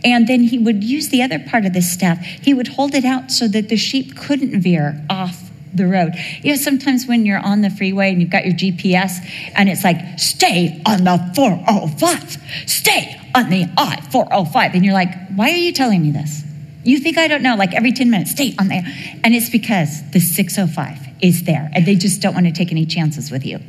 And 0.04 0.26
then 0.26 0.42
he 0.44 0.58
would 0.58 0.82
use 0.82 1.10
the 1.10 1.22
other 1.22 1.38
part 1.38 1.64
of 1.64 1.72
the 1.72 1.82
staff. 1.82 2.18
He 2.18 2.52
would 2.52 2.68
hold 2.68 2.94
it 2.94 3.04
out 3.04 3.30
so 3.30 3.46
that 3.48 3.68
the 3.68 3.76
sheep 3.76 4.16
couldn't 4.16 4.60
veer 4.60 5.04
off 5.08 5.50
the 5.74 5.86
road. 5.86 6.14
You 6.42 6.52
know, 6.52 6.56
sometimes 6.56 7.06
when 7.06 7.24
you're 7.24 7.38
on 7.38 7.62
the 7.62 7.70
freeway 7.70 8.10
and 8.10 8.20
you've 8.20 8.30
got 8.30 8.44
your 8.44 8.54
GPS 8.54 9.18
and 9.54 9.68
it's 9.68 9.84
like, 9.84 10.18
stay 10.18 10.82
on 10.84 11.04
the 11.04 11.32
405, 11.34 12.38
stay 12.66 13.20
on 13.34 13.50
the 13.50 13.66
I 13.76 14.00
405. 14.10 14.74
And 14.74 14.84
you're 14.84 14.94
like, 14.94 15.14
why 15.34 15.50
are 15.50 15.56
you 15.56 15.72
telling 15.72 16.02
me 16.02 16.10
this? 16.10 16.44
You 16.84 16.98
think 16.98 17.18
I 17.18 17.28
don't 17.28 17.42
know, 17.42 17.54
like 17.56 17.74
every 17.74 17.92
10 17.92 18.10
minutes, 18.10 18.32
stay 18.32 18.54
on 18.58 18.68
there. 18.68 18.82
And 19.22 19.34
it's 19.34 19.50
because 19.50 20.10
the 20.10 20.20
605 20.20 20.98
is 21.22 21.44
there 21.44 21.70
and 21.74 21.86
they 21.86 21.94
just 21.94 22.20
don't 22.20 22.34
want 22.34 22.46
to 22.46 22.52
take 22.52 22.72
any 22.72 22.86
chances 22.86 23.30
with 23.30 23.46
you. 23.46 23.60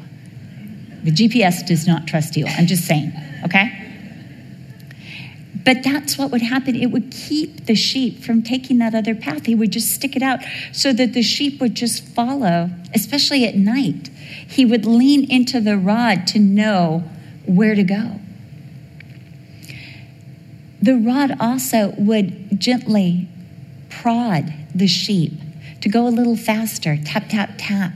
The 1.03 1.11
GPS 1.11 1.65
does 1.65 1.85
not 1.85 2.07
trust 2.07 2.35
you. 2.37 2.45
I'm 2.47 2.65
just 2.65 2.85
saying, 2.85 3.13
okay? 3.45 3.79
But 5.65 5.83
that's 5.83 6.17
what 6.17 6.31
would 6.31 6.41
happen. 6.41 6.75
It 6.75 6.87
would 6.87 7.11
keep 7.11 7.65
the 7.67 7.75
sheep 7.75 8.23
from 8.23 8.41
taking 8.41 8.79
that 8.79 8.95
other 8.95 9.15
path. 9.15 9.45
He 9.45 9.55
would 9.55 9.71
just 9.71 9.93
stick 9.93 10.15
it 10.15 10.21
out 10.21 10.39
so 10.71 10.91
that 10.93 11.13
the 11.13 11.21
sheep 11.21 11.61
would 11.61 11.75
just 11.75 12.03
follow, 12.03 12.69
especially 12.93 13.45
at 13.45 13.55
night. 13.55 14.09
He 14.47 14.65
would 14.65 14.85
lean 14.85 15.29
into 15.29 15.61
the 15.61 15.77
rod 15.77 16.27
to 16.27 16.39
know 16.39 17.03
where 17.45 17.75
to 17.75 17.83
go. 17.83 18.19
The 20.83 20.97
rod 20.97 21.37
also 21.39 21.93
would 21.97 22.59
gently 22.59 23.29
prod 23.87 24.53
the 24.75 24.85
sheep 24.85 25.31
to 25.79 25.87
go 25.87 26.05
a 26.05 26.09
little 26.09 26.35
faster, 26.35 26.97
tap, 27.05 27.29
tap, 27.29 27.51
tap, 27.57 27.93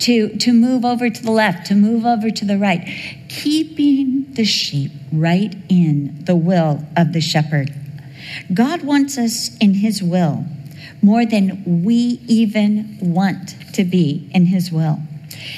to, 0.00 0.36
to 0.36 0.52
move 0.52 0.84
over 0.84 1.08
to 1.08 1.22
the 1.22 1.30
left, 1.30 1.64
to 1.68 1.74
move 1.74 2.04
over 2.04 2.28
to 2.30 2.44
the 2.44 2.58
right, 2.58 2.86
keeping 3.30 4.30
the 4.34 4.44
sheep 4.44 4.92
right 5.10 5.56
in 5.70 6.22
the 6.26 6.36
will 6.36 6.84
of 6.94 7.14
the 7.14 7.22
shepherd. 7.22 7.72
God 8.52 8.82
wants 8.82 9.16
us 9.16 9.56
in 9.56 9.72
his 9.72 10.02
will 10.02 10.44
more 11.00 11.24
than 11.24 11.82
we 11.84 12.20
even 12.28 12.98
want 13.00 13.56
to 13.72 13.82
be 13.82 14.28
in 14.34 14.44
his 14.44 14.70
will. 14.70 15.00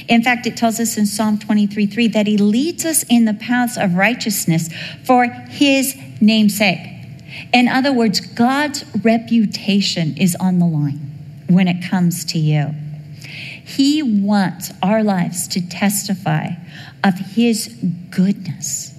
In 0.09 0.23
fact, 0.23 0.47
it 0.47 0.57
tells 0.57 0.81
us 0.81 0.97
in 0.97 1.07
Psalm 1.07 1.39
23 1.39 1.87
3 1.87 2.09
that 2.09 2.27
he 2.27 2.37
leads 2.37 2.85
us 2.85 3.05
in 3.09 3.25
the 3.25 3.35
paths 3.35 3.77
of 3.77 3.95
righteousness 3.95 4.69
for 5.05 5.27
his 5.27 5.97
namesake. 6.21 6.79
In 7.53 7.69
other 7.69 7.93
words, 7.93 8.21
God's 8.21 8.85
reputation 9.03 10.17
is 10.17 10.37
on 10.37 10.59
the 10.59 10.67
line 10.67 11.01
when 11.49 11.69
it 11.69 11.83
comes 11.89 12.25
to 12.27 12.39
you. 12.39 12.75
He 13.65 14.03
wants 14.03 14.73
our 14.83 15.03
lives 15.03 15.49
to 15.49 15.67
testify 15.67 16.51
of 17.05 17.15
his 17.19 17.69
goodness, 18.11 18.99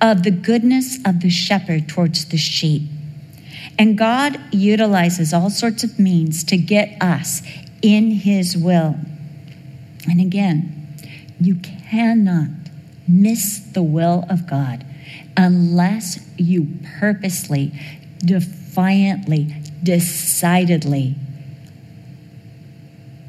of 0.00 0.22
the 0.22 0.30
goodness 0.30 0.98
of 1.04 1.20
the 1.20 1.30
shepherd 1.30 1.88
towards 1.88 2.26
the 2.26 2.36
sheep. 2.36 2.82
And 3.78 3.96
God 3.96 4.38
utilizes 4.52 5.32
all 5.32 5.50
sorts 5.50 5.82
of 5.82 5.98
means 5.98 6.44
to 6.44 6.56
get 6.56 6.96
us 7.00 7.42
in 7.82 8.10
his 8.10 8.56
will. 8.56 8.96
And 10.08 10.20
again, 10.20 10.96
you 11.40 11.56
cannot 11.56 12.48
miss 13.08 13.58
the 13.58 13.82
will 13.82 14.24
of 14.28 14.46
God 14.46 14.84
unless 15.36 16.20
you 16.36 16.68
purposely, 16.98 17.72
defiantly, 18.24 19.54
decidedly 19.82 21.16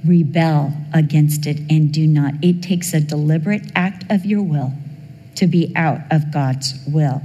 rebel 0.06 0.74
against 0.94 1.46
it 1.46 1.60
and 1.70 1.92
do 1.92 2.08
not. 2.08 2.34
It 2.42 2.64
takes 2.64 2.94
a 2.94 3.00
deliberate 3.00 3.72
act 3.76 4.04
of 4.10 4.26
your 4.26 4.42
will 4.42 4.74
to 5.36 5.48
be 5.48 5.72
out 5.76 6.02
of 6.12 6.32
God's 6.32 6.74
will. 6.88 7.22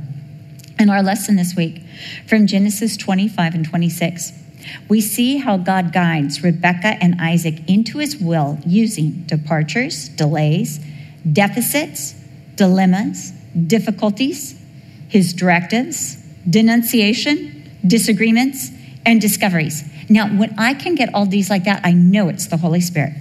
In 0.78 0.90
our 0.90 1.02
lesson 1.02 1.36
this 1.36 1.56
week 1.56 1.82
from 2.26 2.46
Genesis 2.46 2.96
25 2.96 3.54
and 3.54 3.64
26, 3.64 4.32
we 4.88 5.00
see 5.00 5.38
how 5.38 5.56
God 5.56 5.92
guides 5.92 6.42
Rebekah 6.42 7.02
and 7.02 7.20
Isaac 7.20 7.68
into 7.68 7.98
his 7.98 8.16
will 8.16 8.58
using 8.66 9.24
departures, 9.26 10.08
delays, 10.08 10.80
deficits, 11.30 12.14
dilemmas, 12.56 13.32
difficulties, 13.66 14.60
his 15.08 15.32
directives, 15.32 16.16
denunciation, 16.48 17.70
disagreements, 17.86 18.70
and 19.04 19.20
discoveries. 19.20 19.84
Now, 20.08 20.28
when 20.28 20.54
I 20.58 20.74
can 20.74 20.94
get 20.94 21.14
all 21.14 21.26
these 21.26 21.50
like 21.50 21.64
that, 21.64 21.80
I 21.84 21.92
know 21.92 22.28
it's 22.28 22.46
the 22.46 22.56
Holy 22.56 22.80
Spirit. 22.80 23.12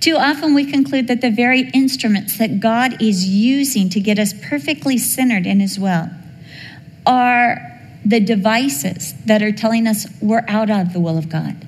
Too 0.00 0.16
often 0.16 0.54
we 0.54 0.64
conclude 0.64 1.06
that 1.06 1.20
the 1.20 1.30
very 1.30 1.70
instruments 1.70 2.36
that 2.38 2.58
God 2.58 3.00
is 3.00 3.28
using 3.28 3.88
to 3.90 4.00
get 4.00 4.18
us 4.18 4.32
perfectly 4.32 4.98
centered 4.98 5.46
in 5.46 5.60
His 5.60 5.78
will 5.78 6.10
are 7.06 7.71
the 8.04 8.20
devices 8.20 9.14
that 9.26 9.42
are 9.42 9.52
telling 9.52 9.86
us 9.86 10.06
we're 10.20 10.44
out 10.48 10.70
of 10.70 10.92
the 10.92 11.00
will 11.00 11.18
of 11.18 11.28
God. 11.28 11.66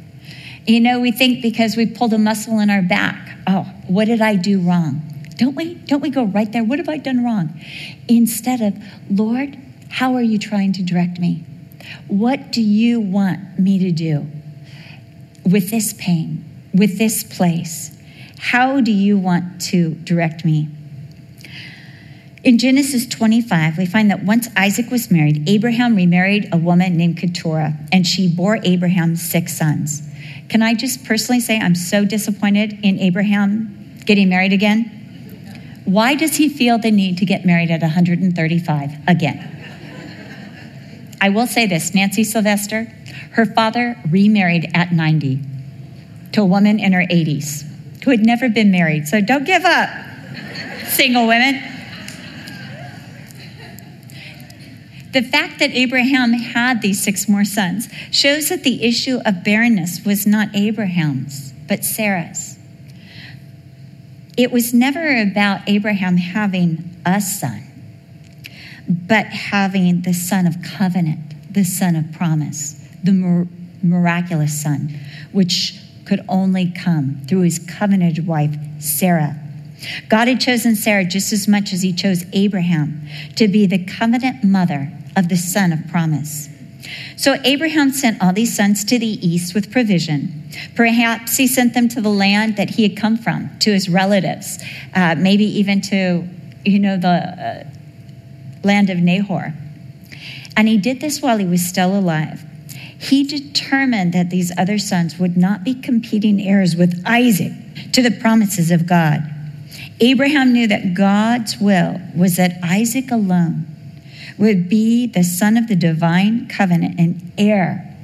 You 0.66 0.80
know, 0.80 1.00
we 1.00 1.12
think 1.12 1.42
because 1.42 1.76
we 1.76 1.86
pulled 1.86 2.12
a 2.14 2.18
muscle 2.18 2.58
in 2.58 2.70
our 2.70 2.82
back, 2.82 3.36
oh, 3.46 3.64
what 3.86 4.06
did 4.06 4.20
I 4.20 4.36
do 4.36 4.60
wrong? 4.60 5.02
Don't 5.36 5.54
we? 5.54 5.74
Don't 5.74 6.00
we 6.00 6.10
go 6.10 6.24
right 6.24 6.50
there? 6.50 6.64
What 6.64 6.78
have 6.78 6.88
I 6.88 6.96
done 6.96 7.24
wrong? 7.24 7.60
Instead 8.08 8.60
of, 8.60 8.76
Lord, 9.10 9.58
how 9.90 10.14
are 10.14 10.22
you 10.22 10.38
trying 10.38 10.72
to 10.74 10.82
direct 10.82 11.18
me? 11.18 11.44
What 12.08 12.50
do 12.50 12.62
you 12.62 13.00
want 13.00 13.58
me 13.58 13.78
to 13.80 13.90
do 13.90 14.26
with 15.44 15.70
this 15.70 15.92
pain, 15.92 16.44
with 16.72 16.98
this 16.98 17.22
place? 17.22 17.96
How 18.38 18.80
do 18.80 18.92
you 18.92 19.18
want 19.18 19.60
to 19.62 19.94
direct 19.96 20.44
me? 20.44 20.68
In 22.44 22.58
Genesis 22.58 23.06
25, 23.06 23.78
we 23.78 23.86
find 23.86 24.10
that 24.10 24.22
once 24.22 24.48
Isaac 24.54 24.90
was 24.90 25.10
married, 25.10 25.48
Abraham 25.48 25.96
remarried 25.96 26.50
a 26.52 26.58
woman 26.58 26.94
named 26.94 27.16
Keturah, 27.16 27.74
and 27.90 28.06
she 28.06 28.28
bore 28.28 28.58
Abraham 28.62 29.16
six 29.16 29.56
sons. 29.56 30.06
Can 30.50 30.62
I 30.62 30.74
just 30.74 31.06
personally 31.06 31.40
say 31.40 31.58
I'm 31.58 31.74
so 31.74 32.04
disappointed 32.04 32.78
in 32.82 32.98
Abraham 32.98 33.96
getting 34.04 34.28
married 34.28 34.52
again? 34.52 35.80
Why 35.86 36.14
does 36.14 36.36
he 36.36 36.50
feel 36.50 36.76
the 36.76 36.90
need 36.90 37.16
to 37.18 37.24
get 37.24 37.46
married 37.46 37.70
at 37.70 37.80
135 37.80 38.90
again? 39.08 39.50
I 41.22 41.30
will 41.30 41.46
say 41.46 41.64
this 41.66 41.94
Nancy 41.94 42.24
Sylvester, 42.24 42.92
her 43.32 43.46
father 43.46 43.96
remarried 44.10 44.70
at 44.74 44.92
90 44.92 45.40
to 46.32 46.42
a 46.42 46.44
woman 46.44 46.78
in 46.78 46.92
her 46.92 47.06
80s 47.06 47.64
who 48.04 48.10
had 48.10 48.20
never 48.20 48.50
been 48.50 48.70
married. 48.70 49.08
So 49.08 49.22
don't 49.22 49.44
give 49.44 49.64
up, 49.64 49.88
single 50.88 51.26
women. 51.26 51.73
The 55.14 55.22
fact 55.22 55.58
that 55.60 55.70
Abraham 55.70 56.32
had 56.32 56.82
these 56.82 57.02
six 57.02 57.28
more 57.28 57.44
sons 57.44 57.88
shows 58.10 58.50
that 58.50 58.64
the 58.64 58.84
issue 58.84 59.20
of 59.24 59.44
barrenness 59.44 60.04
was 60.04 60.26
not 60.26 60.48
Abraham's, 60.54 61.52
but 61.68 61.84
Sarah's. 61.84 62.58
It 64.36 64.50
was 64.50 64.74
never 64.74 65.22
about 65.22 65.60
Abraham 65.68 66.16
having 66.16 66.90
a 67.06 67.20
son 67.20 67.70
but 68.88 69.26
having 69.26 70.02
the 70.02 70.12
son 70.12 70.46
of 70.46 70.62
covenant, 70.62 71.34
the 71.52 71.64
son 71.64 71.96
of 71.96 72.12
promise, 72.12 72.74
the 73.02 73.12
mir- 73.12 73.48
miraculous 73.82 74.60
son, 74.60 74.98
which 75.32 75.80
could 76.04 76.24
only 76.28 76.70
come 76.70 77.20
through 77.26 77.40
his 77.40 77.58
covenanted 77.58 78.26
wife, 78.26 78.54
Sarah. 78.78 79.40
God 80.08 80.28
had 80.28 80.40
chosen 80.40 80.76
Sarah 80.76 81.04
just 81.04 81.32
as 81.32 81.48
much 81.48 81.72
as 81.72 81.82
he 81.82 81.92
chose 81.92 82.24
Abraham 82.32 83.06
to 83.36 83.48
be 83.48 83.66
the 83.66 83.82
covenant 83.84 84.44
mother 84.44 84.92
of 85.16 85.28
the 85.28 85.36
son 85.36 85.72
of 85.72 85.86
promise. 85.88 86.48
So 87.16 87.36
Abraham 87.44 87.92
sent 87.92 88.22
all 88.22 88.32
these 88.32 88.54
sons 88.54 88.84
to 88.84 88.98
the 88.98 89.26
east 89.26 89.54
with 89.54 89.70
provision. 89.70 90.50
Perhaps 90.74 91.36
he 91.36 91.46
sent 91.46 91.74
them 91.74 91.88
to 91.88 92.00
the 92.00 92.10
land 92.10 92.56
that 92.56 92.70
he 92.70 92.82
had 92.82 92.96
come 92.96 93.16
from, 93.16 93.50
to 93.60 93.72
his 93.72 93.88
relatives, 93.88 94.62
uh, 94.94 95.14
maybe 95.16 95.44
even 95.44 95.80
to, 95.82 96.28
you 96.64 96.78
know, 96.78 96.96
the 96.96 97.08
uh, 97.08 97.64
land 98.62 98.90
of 98.90 98.98
Nahor. 98.98 99.54
And 100.56 100.68
he 100.68 100.78
did 100.78 101.00
this 101.00 101.20
while 101.20 101.38
he 101.38 101.46
was 101.46 101.64
still 101.64 101.98
alive. 101.98 102.44
He 102.98 103.24
determined 103.24 104.12
that 104.12 104.30
these 104.30 104.52
other 104.56 104.78
sons 104.78 105.18
would 105.18 105.36
not 105.36 105.64
be 105.64 105.74
competing 105.74 106.40
heirs 106.40 106.76
with 106.76 107.02
Isaac 107.04 107.52
to 107.92 108.02
the 108.02 108.10
promises 108.10 108.70
of 108.70 108.86
God. 108.86 109.22
Abraham 110.00 110.52
knew 110.52 110.66
that 110.66 110.94
God's 110.94 111.58
will 111.58 112.00
was 112.14 112.36
that 112.36 112.58
Isaac 112.62 113.10
alone 113.10 113.73
would 114.38 114.68
be 114.68 115.06
the 115.06 115.22
son 115.22 115.56
of 115.56 115.68
the 115.68 115.76
divine 115.76 116.48
covenant 116.48 116.98
and 116.98 117.32
heir 117.38 117.96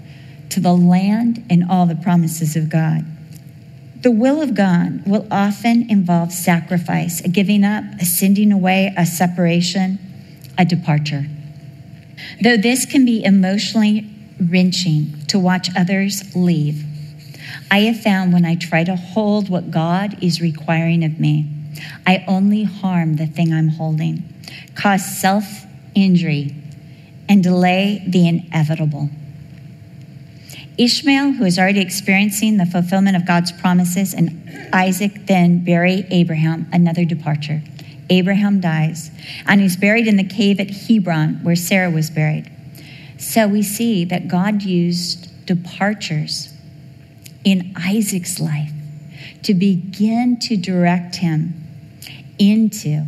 to 0.51 0.61
the 0.61 0.73
land 0.73 1.45
and 1.49 1.65
all 1.69 1.87
the 1.87 1.97
promises 1.97 2.57
of 2.57 2.69
God. 2.69 3.05
The 4.03 4.11
will 4.11 4.41
of 4.41 4.55
God 4.55 5.07
will 5.07 5.27
often 5.31 5.91
involve 5.91 6.33
sacrifice, 6.33 7.21
a 7.21 7.29
giving 7.29 7.65
up, 7.65 7.85
a 8.01 8.05
sending 8.05 8.51
away, 8.51 8.95
a 8.97 9.05
separation 9.05 9.99
a 10.61 10.65
departure. 10.65 11.27
Though 12.43 12.59
this 12.59 12.85
can 12.85 13.07
be 13.07 13.25
emotionally 13.25 14.07
wrenching 14.39 15.25
to 15.29 15.39
watch 15.39 15.71
others 15.75 16.37
leave, 16.37 16.85
I 17.71 17.81
have 17.81 18.01
found 18.03 18.33
when 18.33 18.45
I 18.45 18.57
try 18.57 18.85
to 18.85 18.95
hold 18.95 19.49
what 19.49 19.71
God 19.71 20.23
is 20.23 20.41
requiring 20.41 21.03
of 21.03 21.19
me, 21.19 21.47
I 22.07 22.25
only 22.29 22.65
harm 22.65 23.17
the 23.17 23.27
thing 23.27 23.55
I'm 23.55 23.69
holding, 23.69 24.23
cause 24.75 25.05
self 25.05 25.65
injury, 25.95 26.55
and 27.29 27.43
delay 27.43 28.05
the 28.07 28.27
inevitable. 28.27 29.11
Ishmael, 30.79 31.33
who 31.33 31.45
is 31.45 31.59
already 31.59 31.81
experiencing 31.81 32.57
the 32.57 32.67
fulfillment 32.67 33.17
of 33.17 33.27
God's 33.27 33.53
promises, 33.53 34.15
and 34.15 34.71
Isaac 34.73 35.27
then 35.27 35.63
bury 35.63 36.07
Abraham, 36.11 36.69
another 36.73 37.05
departure. 37.05 37.63
Abraham 38.09 38.61
dies, 38.61 39.11
and 39.47 39.61
he's 39.61 39.77
buried 39.77 40.09
in 40.09 40.17
the 40.17 40.25
cave 40.25 40.59
at 40.59 40.71
Hebron, 40.71 41.41
where 41.43 41.55
Sarah 41.55 41.91
was 41.91 42.11
buried. 42.11 42.51
So 43.19 43.47
we 43.47 43.63
see 43.63 44.05
that 44.07 44.29
God 44.29 44.63
used 44.63 45.47
departures 45.47 46.53
in 47.45 47.73
Isaac's 47.77 48.41
life 48.41 48.73
to 49.43 49.55
begin 49.55 50.39
to 50.41 50.57
direct 50.57 51.17
him 51.17 51.55
into 52.39 53.05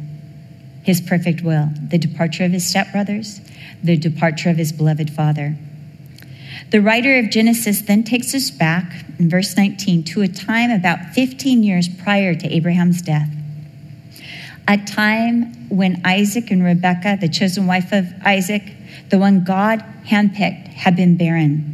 his 0.82 1.00
perfect 1.00 1.42
will 1.42 1.68
the 1.88 1.98
departure 1.98 2.44
of 2.44 2.52
his 2.52 2.64
stepbrothers, 2.64 3.40
the 3.82 3.96
departure 3.96 4.50
of 4.50 4.56
his 4.56 4.72
beloved 4.72 5.10
father. 5.10 5.56
The 6.70 6.80
writer 6.80 7.18
of 7.18 7.30
Genesis 7.30 7.82
then 7.82 8.02
takes 8.02 8.34
us 8.34 8.50
back 8.50 9.04
in 9.18 9.28
verse 9.28 9.56
19 9.56 10.04
to 10.04 10.22
a 10.22 10.28
time 10.28 10.70
about 10.70 11.14
15 11.14 11.62
years 11.62 11.88
prior 11.88 12.34
to 12.34 12.48
Abraham's 12.48 13.02
death. 13.02 13.28
A 14.68 14.78
time 14.78 15.68
when 15.68 16.00
Isaac 16.04 16.50
and 16.50 16.64
Rebekah, 16.64 17.18
the 17.20 17.28
chosen 17.28 17.66
wife 17.66 17.92
of 17.92 18.06
Isaac, 18.24 18.62
the 19.10 19.18
one 19.18 19.44
God 19.44 19.84
handpicked, 20.06 20.68
had 20.68 20.96
been 20.96 21.16
barren. 21.16 21.68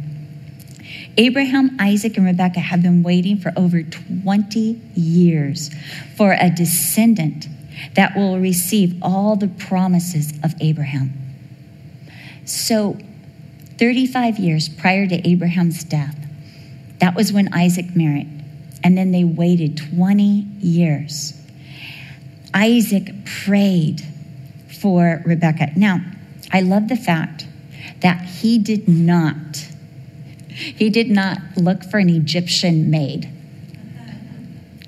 Abraham, 1.17 1.77
Isaac, 1.79 2.17
and 2.17 2.25
Rebekah 2.25 2.59
have 2.59 2.81
been 2.81 3.03
waiting 3.03 3.37
for 3.37 3.53
over 3.55 3.83
20 3.83 4.81
years 4.95 5.69
for 6.15 6.33
a 6.33 6.49
descendant 6.49 7.47
that 7.95 8.15
will 8.15 8.39
receive 8.39 8.97
all 9.01 9.35
the 9.35 9.47
promises 9.47 10.33
of 10.43 10.53
Abraham. 10.59 11.13
So, 12.45 12.97
35 13.77 14.39
years 14.39 14.67
prior 14.67 15.07
to 15.07 15.27
Abraham's 15.27 15.83
death, 15.83 16.17
that 16.99 17.15
was 17.15 17.31
when 17.31 17.53
Isaac 17.53 17.95
married. 17.95 18.27
And 18.83 18.97
then 18.97 19.11
they 19.11 19.23
waited 19.23 19.77
20 19.77 20.23
years. 20.59 21.33
Isaac 22.53 23.13
prayed 23.25 24.01
for 24.81 25.21
Rebekah. 25.25 25.71
Now, 25.75 26.01
I 26.51 26.61
love 26.61 26.87
the 26.87 26.95
fact 26.95 27.45
that 28.01 28.21
he 28.21 28.57
did 28.57 28.87
not 28.87 29.67
he 30.59 30.89
did 30.89 31.09
not 31.09 31.37
look 31.55 31.83
for 31.83 31.99
an 31.99 32.09
Egyptian 32.09 32.89
maid. 32.89 33.29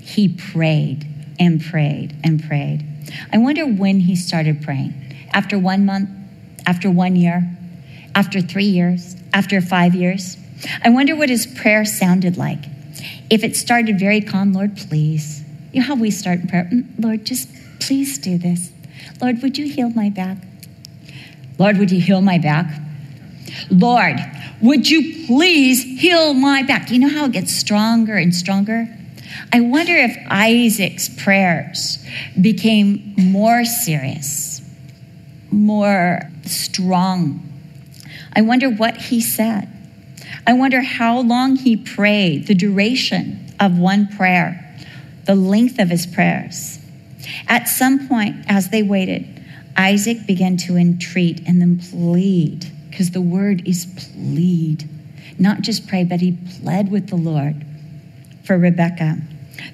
He 0.01 0.27
prayed 0.27 1.07
and 1.41 1.60
prayed 1.60 2.15
and 2.24 2.41
prayed. 2.41 2.86
I 3.33 3.39
wonder 3.39 3.65
when 3.65 4.01
he 4.01 4.15
started 4.15 4.62
praying. 4.62 4.93
After 5.33 5.57
one 5.57 5.86
month, 5.86 6.07
after 6.67 6.89
one 6.91 7.15
year, 7.15 7.50
after 8.13 8.41
three 8.41 8.65
years, 8.65 9.15
after 9.33 9.60
five 9.60 9.95
years. 9.95 10.38
I 10.86 10.89
wonder 10.89 11.15
what 11.15 11.29
his 11.29 11.48
prayer 11.48 11.83
sounded 11.83 12.38
like. 12.38 12.63
If 13.31 13.43
it 13.43 13.55
started 13.55 14.00
very 14.00 14.21
calm, 14.21 14.53
Lord, 14.53 14.77
please. 14.77 15.43
You 15.74 15.81
know 15.81 15.88
how 15.88 15.95
we 15.95 16.12
start 16.12 16.41
in 16.41 16.48
prayer? 16.48 16.69
"Mm, 16.71 16.86
Lord, 17.00 17.25
just 17.25 17.50
please 17.79 18.19
do 18.19 18.38
this. 18.38 18.69
Lord, 19.19 19.41
would 19.41 19.57
you 19.57 19.67
heal 19.67 19.89
my 19.89 20.10
back? 20.10 20.38
Lord, 21.57 21.77
would 21.77 21.89
you 21.89 22.00
heal 22.00 22.21
my 22.21 22.38
back? 22.38 22.67
Lord, 23.71 24.19
would 24.62 24.88
you 24.88 25.25
please 25.25 25.81
heal 25.83 26.36
my 26.36 26.62
back? 26.62 26.91
You 26.91 27.00
know 27.00 27.10
how 27.10 27.25
it 27.25 27.31
gets 27.31 27.51
stronger 27.55 28.15
and 28.15 28.36
stronger? 28.36 28.88
I 29.53 29.60
wonder 29.60 29.96
if 29.96 30.17
Isaac's 30.29 31.10
prayers 31.10 32.03
became 32.39 33.13
more 33.17 33.65
serious, 33.65 34.62
more 35.51 36.22
strong. 36.46 37.48
I 38.34 38.41
wonder 38.41 38.70
what 38.70 38.96
he 38.96 39.20
said. 39.20 39.67
I 40.48 40.53
wonder 40.53 40.81
how 40.81 41.20
long 41.20 41.57
he 41.57 41.75
prayed, 41.75 42.48
the 42.48 42.55
duration 42.55 43.53
of 43.59 43.77
one 43.77 44.07
prayer, 44.07 44.75
the 45.25 45.35
length 45.35 45.79
of 45.79 45.90
his 45.90 46.05
prayers. 46.05 46.79
At 47.48 47.68
some 47.68 48.07
point, 48.07 48.37
as 48.48 48.70
they 48.70 48.83
waited, 48.83 49.27
Isaac 49.75 50.25
began 50.25 50.55
to 50.57 50.77
entreat 50.77 51.42
and 51.46 51.61
then 51.61 51.79
plead, 51.79 52.72
because 52.90 53.11
the 53.11 53.22
word 53.22 53.68
is 53.68 53.85
plead. 53.85 54.90
Not 55.37 55.61
just 55.61 55.87
pray, 55.87 56.03
but 56.03 56.22
he 56.22 56.37
pled 56.61 56.90
with 56.90 57.09
the 57.09 57.16
Lord 57.18 57.66
for 58.44 58.57
Rebekah. 58.57 59.22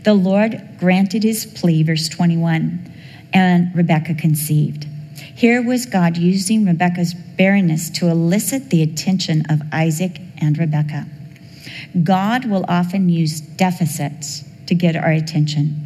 The 0.04 0.14
Lord 0.14 0.62
granted 0.80 1.24
his 1.24 1.46
plea, 1.46 1.84
verse 1.84 2.10
21, 2.10 2.92
and 3.34 3.76
Rebekah 3.76 4.16
conceived. 4.16 4.86
Here 5.36 5.62
was 5.62 5.86
God 5.86 6.18
using 6.18 6.66
Rebekah's 6.66 7.14
barrenness 7.14 7.90
to 7.92 8.08
elicit 8.08 8.70
the 8.70 8.82
attention 8.82 9.44
of 9.50 9.62
Isaac 9.72 10.20
and 10.40 10.58
Rebekah. 10.58 11.06
God 12.04 12.46
will 12.46 12.66
often 12.68 13.10
use 13.10 13.40
deficits 13.40 14.44
to 14.66 14.76
get 14.76 14.96
our 14.96 15.12
attention. 15.12 15.84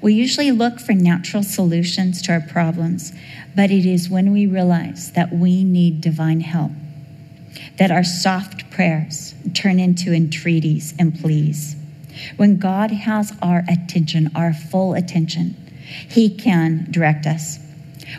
We 0.00 0.14
usually 0.14 0.50
look 0.50 0.80
for 0.80 0.92
natural 0.92 1.42
solutions 1.42 2.22
to 2.22 2.32
our 2.32 2.40
problems, 2.40 3.12
but 3.56 3.70
it 3.70 3.86
is 3.86 4.10
when 4.10 4.32
we 4.32 4.46
realize 4.46 5.12
that 5.12 5.32
we 5.32 5.64
need 5.64 6.00
divine 6.00 6.40
help 6.40 6.72
that 7.78 7.90
our 7.90 8.04
soft 8.04 8.70
prayers 8.70 9.34
turn 9.54 9.78
into 9.78 10.12
entreaties 10.12 10.94
and 10.98 11.18
pleas. 11.18 11.76
When 12.36 12.58
God 12.58 12.90
has 12.90 13.32
our 13.42 13.64
attention, 13.68 14.30
our 14.34 14.52
full 14.52 14.94
attention, 14.94 15.56
He 16.08 16.28
can 16.28 16.86
direct 16.90 17.26
us. 17.26 17.58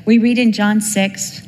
We 0.05 0.17
read 0.17 0.37
in 0.37 0.51
John 0.51 0.81
6 0.81 1.41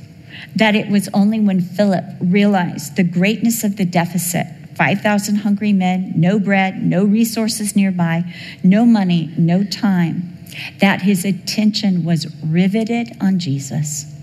that 0.55 0.75
it 0.75 0.89
was 0.89 1.09
only 1.13 1.39
when 1.39 1.61
Philip 1.61 2.05
realized 2.19 2.95
the 2.95 3.03
greatness 3.03 3.63
of 3.63 3.77
the 3.77 3.85
deficit 3.85 4.47
5,000 4.75 5.37
hungry 5.37 5.71
men, 5.71 6.13
no 6.17 6.37
bread, 6.37 6.83
no 6.83 7.05
resources 7.05 7.77
nearby, 7.77 8.23
no 8.61 8.85
money, 8.85 9.33
no 9.37 9.63
time 9.63 10.37
that 10.79 11.01
his 11.01 11.23
attention 11.23 12.03
was 12.03 12.27
riveted 12.43 13.15
on 13.21 13.39
Jesus. 13.39 14.13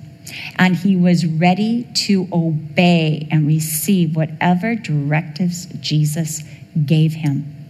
And 0.57 0.77
he 0.77 0.95
was 0.95 1.27
ready 1.27 1.87
to 2.07 2.29
obey 2.33 3.29
and 3.31 3.47
receive 3.47 4.15
whatever 4.15 4.75
directives 4.75 5.67
Jesus 5.81 6.43
gave 6.87 7.15
him 7.15 7.62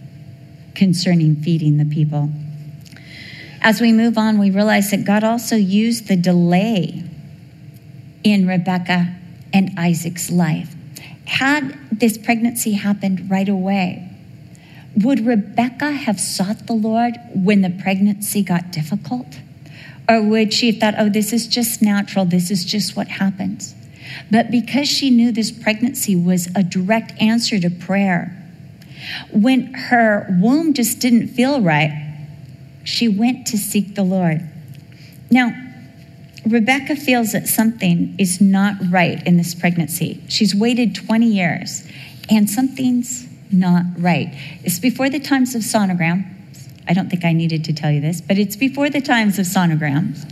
concerning 0.75 1.35
feeding 1.35 1.77
the 1.77 1.85
people. 1.85 2.29
As 3.61 3.79
we 3.79 3.93
move 3.93 4.17
on, 4.17 4.39
we 4.39 4.51
realize 4.51 4.91
that 4.91 5.05
God 5.05 5.23
also 5.23 5.55
used 5.55 6.07
the 6.07 6.17
delay 6.17 7.03
in 8.23 8.47
Rebecca 8.47 9.15
and 9.53 9.71
Isaac's 9.77 10.29
life. 10.29 10.75
Had 11.25 11.77
this 11.91 12.17
pregnancy 12.17 12.73
happened 12.73 13.29
right 13.29 13.47
away, 13.47 14.09
would 14.95 15.25
Rebecca 15.25 15.91
have 15.91 16.19
sought 16.19 16.67
the 16.67 16.73
Lord 16.73 17.15
when 17.33 17.61
the 17.61 17.69
pregnancy 17.69 18.43
got 18.43 18.71
difficult? 18.71 19.39
Or 20.09 20.21
would 20.21 20.53
she 20.53 20.71
have 20.71 20.79
thought, 20.79 20.95
oh, 20.97 21.09
this 21.09 21.31
is 21.31 21.47
just 21.47 21.81
natural, 21.81 22.25
this 22.25 22.51
is 22.51 22.65
just 22.65 22.95
what 22.95 23.07
happens? 23.07 23.73
But 24.29 24.51
because 24.51 24.89
she 24.89 25.09
knew 25.09 25.31
this 25.31 25.51
pregnancy 25.51 26.15
was 26.15 26.47
a 26.55 26.63
direct 26.63 27.13
answer 27.21 27.59
to 27.59 27.69
prayer, 27.69 28.42
when 29.31 29.73
her 29.73 30.27
womb 30.39 30.73
just 30.73 30.99
didn't 30.99 31.29
feel 31.29 31.61
right, 31.61 31.91
she 32.83 33.07
went 33.07 33.47
to 33.47 33.57
seek 33.57 33.95
the 33.95 34.03
Lord. 34.03 34.41
Now, 35.31 35.51
Rebecca 36.45 36.95
feels 36.95 37.31
that 37.31 37.47
something 37.47 38.15
is 38.19 38.41
not 38.41 38.75
right 38.89 39.25
in 39.25 39.37
this 39.37 39.55
pregnancy. 39.55 40.21
She's 40.27 40.53
waited 40.53 40.93
20 40.93 41.25
years 41.25 41.87
and 42.29 42.49
something's 42.49 43.27
not 43.51 43.85
right. 43.97 44.33
It's 44.63 44.79
before 44.79 45.09
the 45.09 45.19
times 45.19 45.55
of 45.55 45.61
sonogram. 45.61 46.29
I 46.87 46.93
don't 46.93 47.09
think 47.09 47.23
I 47.23 47.31
needed 47.31 47.63
to 47.65 47.73
tell 47.73 47.91
you 47.91 48.01
this, 48.01 48.19
but 48.19 48.37
it's 48.37 48.57
before 48.57 48.89
the 48.89 48.99
times 48.99 49.39
of 49.39 49.45
sonograms. 49.45 50.29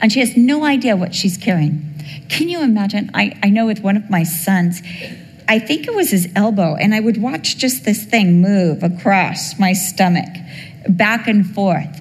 And 0.00 0.10
she 0.10 0.20
has 0.20 0.36
no 0.36 0.64
idea 0.64 0.96
what 0.96 1.14
she's 1.14 1.36
carrying. 1.36 1.86
Can 2.30 2.48
you 2.48 2.62
imagine? 2.62 3.10
I, 3.12 3.38
I 3.42 3.50
know 3.50 3.66
with 3.66 3.80
one 3.80 3.96
of 3.96 4.08
my 4.08 4.22
sons, 4.22 4.80
I 5.50 5.58
think 5.58 5.88
it 5.88 5.94
was 5.96 6.12
his 6.12 6.28
elbow, 6.36 6.76
and 6.76 6.94
I 6.94 7.00
would 7.00 7.20
watch 7.20 7.58
just 7.58 7.84
this 7.84 8.04
thing 8.04 8.40
move 8.40 8.84
across 8.84 9.58
my 9.58 9.72
stomach, 9.72 10.28
back 10.88 11.26
and 11.26 11.44
forth. 11.44 12.00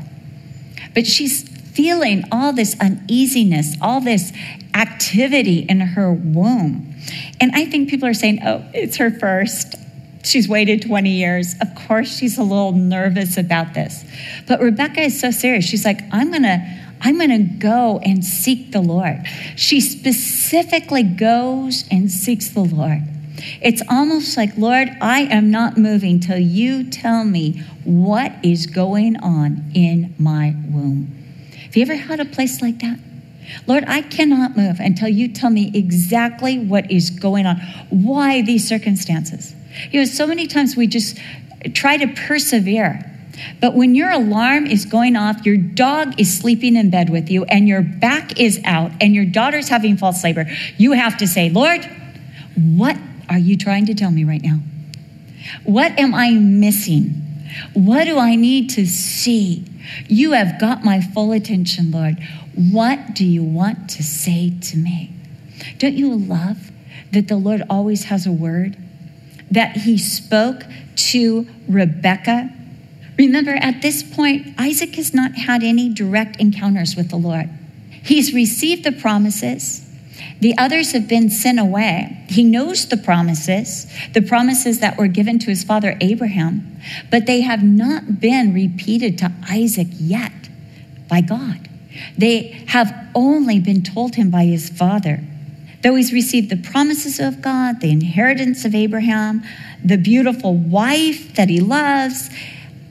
But 0.93 1.07
she's 1.07 1.49
feeling 1.49 2.25
all 2.31 2.53
this 2.53 2.79
uneasiness, 2.79 3.75
all 3.81 4.01
this 4.01 4.31
activity 4.75 5.65
in 5.67 5.79
her 5.79 6.13
womb. 6.13 6.93
And 7.41 7.51
I 7.55 7.65
think 7.65 7.89
people 7.89 8.07
are 8.07 8.13
saying, 8.13 8.41
oh, 8.45 8.63
it's 8.71 8.97
her 8.97 9.09
first. 9.09 9.73
She's 10.23 10.47
waited 10.47 10.83
20 10.83 11.09
years. 11.09 11.55
Of 11.59 11.73
course, 11.87 12.15
she's 12.15 12.37
a 12.37 12.43
little 12.43 12.73
nervous 12.73 13.35
about 13.35 13.73
this. 13.73 14.05
But 14.47 14.59
Rebecca 14.59 15.01
is 15.01 15.19
so 15.19 15.31
serious. 15.31 15.65
She's 15.65 15.85
like, 15.85 16.01
I'm 16.11 16.29
going 16.29 16.43
to. 16.43 16.79
I'm 17.01 17.15
going 17.15 17.29
to 17.29 17.55
go 17.59 17.99
and 18.03 18.25
seek 18.25 18.73
the 18.73 18.81
Lord. 18.81 19.25
She 19.55 19.79
specifically 19.79 21.01
goes 21.01 21.85
and 21.89 22.11
seeks 22.11 22.49
the 22.49 22.59
Lord. 22.59 23.03
It's 23.61 23.81
almost 23.89 24.37
like, 24.37 24.57
Lord, 24.57 24.89
I 25.01 25.21
am 25.21 25.51
not 25.51 25.77
moving 25.77 26.19
till 26.19 26.39
you 26.39 26.89
tell 26.89 27.23
me 27.23 27.63
what 27.83 28.33
is 28.43 28.65
going 28.65 29.17
on 29.17 29.71
in 29.73 30.13
my 30.17 30.55
womb. 30.69 31.15
Have 31.63 31.75
you 31.75 31.81
ever 31.83 31.95
had 31.95 32.19
a 32.19 32.25
place 32.25 32.61
like 32.61 32.79
that? 32.79 32.99
Lord, 33.67 33.83
I 33.87 34.01
cannot 34.01 34.55
move 34.55 34.79
until 34.79 35.07
you 35.07 35.27
tell 35.27 35.49
me 35.49 35.71
exactly 35.73 36.59
what 36.59 36.91
is 36.91 37.09
going 37.09 37.45
on. 37.45 37.57
Why 37.89 38.41
these 38.41 38.67
circumstances? 38.67 39.53
You 39.91 40.01
know, 40.01 40.05
so 40.05 40.27
many 40.27 40.47
times 40.47 40.75
we 40.75 40.87
just 40.87 41.17
try 41.73 41.97
to 41.97 42.07
persevere. 42.07 43.05
But 43.61 43.73
when 43.73 43.95
your 43.95 44.11
alarm 44.11 44.67
is 44.67 44.85
going 44.85 45.15
off, 45.15 45.45
your 45.45 45.57
dog 45.57 46.19
is 46.19 46.37
sleeping 46.37 46.75
in 46.75 46.89
bed 46.89 47.09
with 47.09 47.29
you, 47.29 47.45
and 47.45 47.67
your 47.67 47.81
back 47.81 48.39
is 48.39 48.59
out, 48.65 48.91
and 48.99 49.15
your 49.15 49.25
daughter's 49.25 49.69
having 49.69 49.97
false 49.97 50.23
labor, 50.23 50.45
you 50.77 50.91
have 50.91 51.17
to 51.17 51.27
say, 51.27 51.49
Lord, 51.49 51.89
what 52.55 52.97
are 53.29 53.37
you 53.37 53.55
trying 53.57 53.85
to 53.85 53.93
tell 53.93 54.11
me 54.11 54.23
right 54.23 54.41
now? 54.41 54.59
What 55.63 55.97
am 55.99 56.13
I 56.13 56.31
missing? 56.31 57.09
What 57.73 58.05
do 58.05 58.17
I 58.17 58.35
need 58.35 58.69
to 58.71 58.85
see? 58.85 59.65
You 60.07 60.33
have 60.33 60.59
got 60.59 60.83
my 60.83 61.01
full 61.01 61.31
attention, 61.31 61.91
Lord. 61.91 62.17
What 62.55 63.13
do 63.13 63.25
you 63.25 63.43
want 63.43 63.89
to 63.91 64.03
say 64.03 64.53
to 64.61 64.77
me? 64.77 65.13
Don't 65.77 65.95
you 65.95 66.13
love 66.15 66.71
that 67.11 67.27
the 67.27 67.35
Lord 67.35 67.63
always 67.69 68.05
has 68.05 68.25
a 68.25 68.31
word? 68.31 68.77
That 69.49 69.77
he 69.77 69.97
spoke 69.97 70.63
to 70.95 71.47
Rebecca. 71.67 72.53
Remember, 73.17 73.51
at 73.51 73.81
this 73.81 74.03
point, 74.03 74.53
Isaac 74.57 74.95
has 74.95 75.13
not 75.13 75.35
had 75.35 75.63
any 75.63 75.89
direct 75.89 76.39
encounters 76.39 76.95
with 76.95 77.09
the 77.09 77.17
Lord. 77.17 77.49
He's 77.89 78.33
received 78.33 78.83
the 78.83 78.91
promises. 78.91 79.88
The 80.39 80.57
others 80.57 80.91
have 80.93 81.07
been 81.07 81.29
sent 81.29 81.59
away. 81.59 82.23
He 82.29 82.43
knows 82.43 82.87
the 82.87 82.97
promises, 82.97 83.87
the 84.13 84.21
promises 84.21 84.79
that 84.79 84.97
were 84.97 85.07
given 85.07 85.39
to 85.39 85.47
his 85.47 85.63
father 85.63 85.97
Abraham, 86.01 86.79
but 87.11 87.25
they 87.25 87.41
have 87.41 87.63
not 87.63 88.19
been 88.19 88.53
repeated 88.53 89.17
to 89.19 89.31
Isaac 89.49 89.87
yet 89.91 90.49
by 91.07 91.21
God. 91.21 91.67
They 92.17 92.63
have 92.67 92.93
only 93.15 93.59
been 93.59 93.83
told 93.83 94.15
him 94.15 94.29
by 94.29 94.45
his 94.45 94.69
father. 94.69 95.21
Though 95.81 95.95
he's 95.95 96.13
received 96.13 96.49
the 96.49 96.57
promises 96.57 97.19
of 97.19 97.41
God, 97.41 97.81
the 97.81 97.91
inheritance 97.91 98.65
of 98.65 98.75
Abraham, 98.75 99.43
the 99.83 99.97
beautiful 99.97 100.55
wife 100.55 101.35
that 101.35 101.49
he 101.49 101.59
loves, 101.61 102.29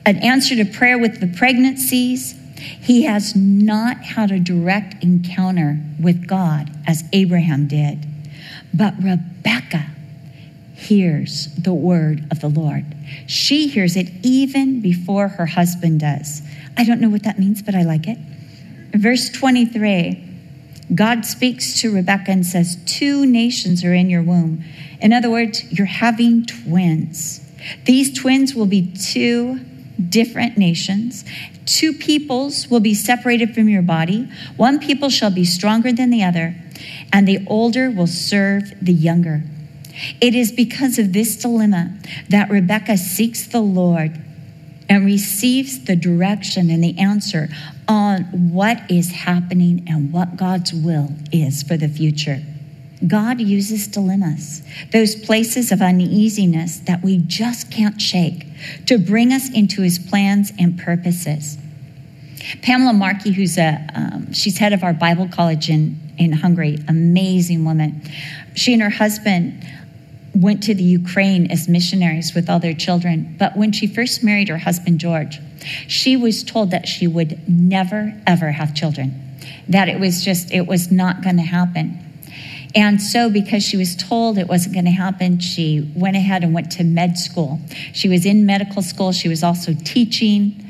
an 0.05 0.17
answer 0.17 0.55
to 0.55 0.65
prayer 0.65 0.97
with 0.97 1.19
the 1.19 1.27
pregnancies, 1.27 2.35
he 2.81 3.03
has 3.03 3.35
not 3.35 3.97
had 3.97 4.31
a 4.31 4.39
direct 4.39 5.03
encounter 5.03 5.79
with 5.99 6.27
God 6.27 6.71
as 6.87 7.03
Abraham 7.13 7.67
did. 7.67 8.05
But 8.73 8.93
Rebecca 9.01 9.87
hears 10.75 11.53
the 11.55 11.73
word 11.73 12.25
of 12.31 12.39
the 12.39 12.47
Lord. 12.47 12.85
She 13.27 13.67
hears 13.67 13.95
it 13.95 14.09
even 14.23 14.81
before 14.81 15.27
her 15.29 15.45
husband 15.45 15.99
does. 15.99 16.41
I 16.77 16.83
don't 16.83 17.01
know 17.01 17.09
what 17.09 17.23
that 17.23 17.39
means, 17.39 17.61
but 17.61 17.75
I 17.75 17.83
like 17.83 18.07
it. 18.07 18.17
Verse 18.93 19.29
23 19.29 20.25
God 20.95 21.23
speaks 21.23 21.79
to 21.81 21.93
Rebecca 21.93 22.31
and 22.31 22.43
says, 22.43 22.77
Two 22.85 23.25
nations 23.25 23.83
are 23.83 23.93
in 23.93 24.09
your 24.09 24.23
womb. 24.23 24.63
In 24.99 25.13
other 25.13 25.29
words, 25.29 25.71
you're 25.71 25.85
having 25.85 26.45
twins. 26.47 27.41
These 27.85 28.17
twins 28.17 28.55
will 28.55 28.65
be 28.65 28.91
two 28.91 29.59
different 30.07 30.57
nations. 30.57 31.25
Two 31.65 31.93
peoples 31.93 32.67
will 32.69 32.79
be 32.79 32.93
separated 32.93 33.53
from 33.53 33.67
your 33.67 33.81
body. 33.81 34.29
One 34.55 34.79
people 34.79 35.09
shall 35.09 35.31
be 35.31 35.45
stronger 35.45 35.91
than 35.91 36.09
the 36.09 36.23
other, 36.23 36.55
and 37.11 37.27
the 37.27 37.45
older 37.47 37.91
will 37.91 38.07
serve 38.07 38.73
the 38.81 38.93
younger. 38.93 39.43
It 40.21 40.33
is 40.33 40.51
because 40.51 40.97
of 40.97 41.13
this 41.13 41.35
dilemma 41.35 41.97
that 42.29 42.49
Rebecca 42.49 42.97
seeks 42.97 43.47
the 43.47 43.61
Lord 43.61 44.19
and 44.87 45.05
receives 45.05 45.85
the 45.85 45.95
direction 45.95 46.69
and 46.69 46.83
the 46.83 46.97
answer 46.97 47.49
on 47.87 48.23
what 48.51 48.89
is 48.89 49.11
happening 49.11 49.85
and 49.87 50.11
what 50.11 50.35
God's 50.35 50.73
will 50.73 51.09
is 51.31 51.61
for 51.63 51.77
the 51.77 51.87
future. 51.87 52.41
God 53.07 53.39
uses 53.39 53.87
dilemmas, 53.87 54.61
those 54.91 55.15
places 55.15 55.71
of 55.71 55.81
uneasiness 55.81 56.79
that 56.79 57.01
we 57.01 57.17
just 57.17 57.71
can't 57.71 58.01
shake, 58.01 58.45
to 58.87 58.97
bring 58.97 59.31
us 59.31 59.49
into 59.49 59.81
his 59.81 59.97
plans 59.97 60.51
and 60.59 60.77
purposes. 60.77 61.57
Pamela 62.61 62.93
Markey, 62.93 63.31
who's 63.31 63.57
a 63.57 63.87
um, 63.93 64.33
she's 64.33 64.57
head 64.57 64.73
of 64.73 64.83
our 64.83 64.93
Bible 64.93 65.27
college 65.29 65.69
in 65.69 65.99
in 66.17 66.33
Hungary, 66.33 66.77
amazing 66.87 67.63
woman. 67.63 68.01
She 68.53 68.73
and 68.73 68.81
her 68.81 68.89
husband 68.89 69.65
went 70.35 70.61
to 70.63 70.73
the 70.73 70.83
Ukraine 70.83 71.49
as 71.49 71.67
missionaries 71.67 72.35
with 72.35 72.49
all 72.49 72.59
their 72.59 72.73
children. 72.73 73.35
But 73.39 73.57
when 73.57 73.71
she 73.71 73.87
first 73.87 74.23
married 74.23 74.49
her 74.49 74.57
husband 74.57 74.99
George, 74.99 75.39
she 75.87 76.15
was 76.15 76.43
told 76.43 76.71
that 76.71 76.87
she 76.87 77.07
would 77.07 77.47
never 77.47 78.13
ever 78.27 78.51
have 78.51 78.75
children. 78.75 79.37
That 79.69 79.87
it 79.87 79.99
was 79.99 80.23
just 80.23 80.51
it 80.51 80.67
was 80.67 80.91
not 80.91 81.21
going 81.21 81.37
to 81.37 81.43
happen. 81.43 82.05
And 82.75 83.01
so, 83.01 83.29
because 83.29 83.63
she 83.63 83.77
was 83.77 83.95
told 83.95 84.37
it 84.37 84.47
wasn't 84.47 84.75
going 84.75 84.85
to 84.85 84.91
happen, 84.91 85.39
she 85.39 85.91
went 85.95 86.15
ahead 86.15 86.43
and 86.43 86.53
went 86.53 86.71
to 86.73 86.83
med 86.83 87.17
school. 87.17 87.59
She 87.93 88.07
was 88.07 88.25
in 88.25 88.45
medical 88.45 88.81
school, 88.81 89.11
she 89.11 89.27
was 89.27 89.43
also 89.43 89.73
teaching, 89.83 90.63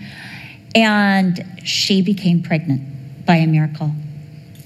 and 0.74 1.46
she 1.64 2.02
became 2.02 2.42
pregnant 2.42 3.26
by 3.26 3.36
a 3.36 3.48
miracle. 3.48 3.92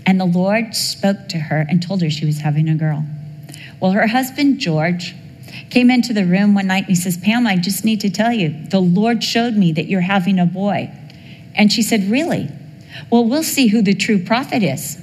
And 0.05 0.19
the 0.19 0.25
Lord 0.25 0.75
spoke 0.75 1.27
to 1.29 1.37
her 1.37 1.65
and 1.67 1.81
told 1.81 2.01
her 2.01 2.09
she 2.09 2.25
was 2.25 2.39
having 2.39 2.69
a 2.69 2.75
girl. 2.75 3.03
Well, 3.79 3.91
her 3.91 4.07
husband, 4.07 4.59
George, 4.59 5.15
came 5.69 5.89
into 5.89 6.13
the 6.13 6.25
room 6.25 6.53
one 6.53 6.67
night 6.67 6.85
and 6.87 6.87
he 6.87 6.95
says, 6.95 7.17
Pam, 7.17 7.47
I 7.47 7.57
just 7.57 7.83
need 7.83 8.01
to 8.01 8.09
tell 8.09 8.31
you, 8.31 8.67
the 8.69 8.79
Lord 8.79 9.23
showed 9.23 9.55
me 9.55 9.71
that 9.71 9.87
you're 9.87 10.01
having 10.01 10.39
a 10.39 10.45
boy. 10.45 10.91
And 11.55 11.71
she 11.71 11.81
said, 11.81 12.03
Really? 12.09 12.49
Well, 13.09 13.25
we'll 13.25 13.43
see 13.43 13.67
who 13.67 13.81
the 13.81 13.95
true 13.95 14.23
prophet 14.23 14.61
is 14.61 14.97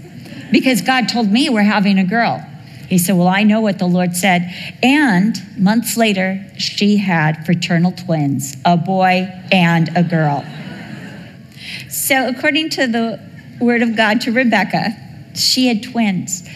because 0.53 0.83
God 0.83 1.09
told 1.09 1.31
me 1.31 1.49
we're 1.49 1.63
having 1.63 1.99
a 1.99 2.05
girl. 2.05 2.45
He 2.89 2.99
said, 2.99 3.17
Well, 3.17 3.29
I 3.29 3.45
know 3.45 3.61
what 3.61 3.79
the 3.79 3.87
Lord 3.87 4.17
said. 4.17 4.53
And 4.83 5.37
months 5.57 5.97
later, 5.97 6.45
she 6.59 6.97
had 6.97 7.47
fraternal 7.47 7.93
twins, 7.93 8.57
a 8.65 8.77
boy 8.77 9.29
and 9.53 9.97
a 9.97 10.03
girl. 10.03 10.45
So, 11.89 12.29
according 12.29 12.71
to 12.71 12.87
the 12.87 13.21
word 13.61 13.83
of 13.83 13.97
God 13.97 14.21
to 14.23 14.33
Rebecca, 14.33 14.97
she 15.35 15.69
had 15.69 15.85
twins. 15.85 16.49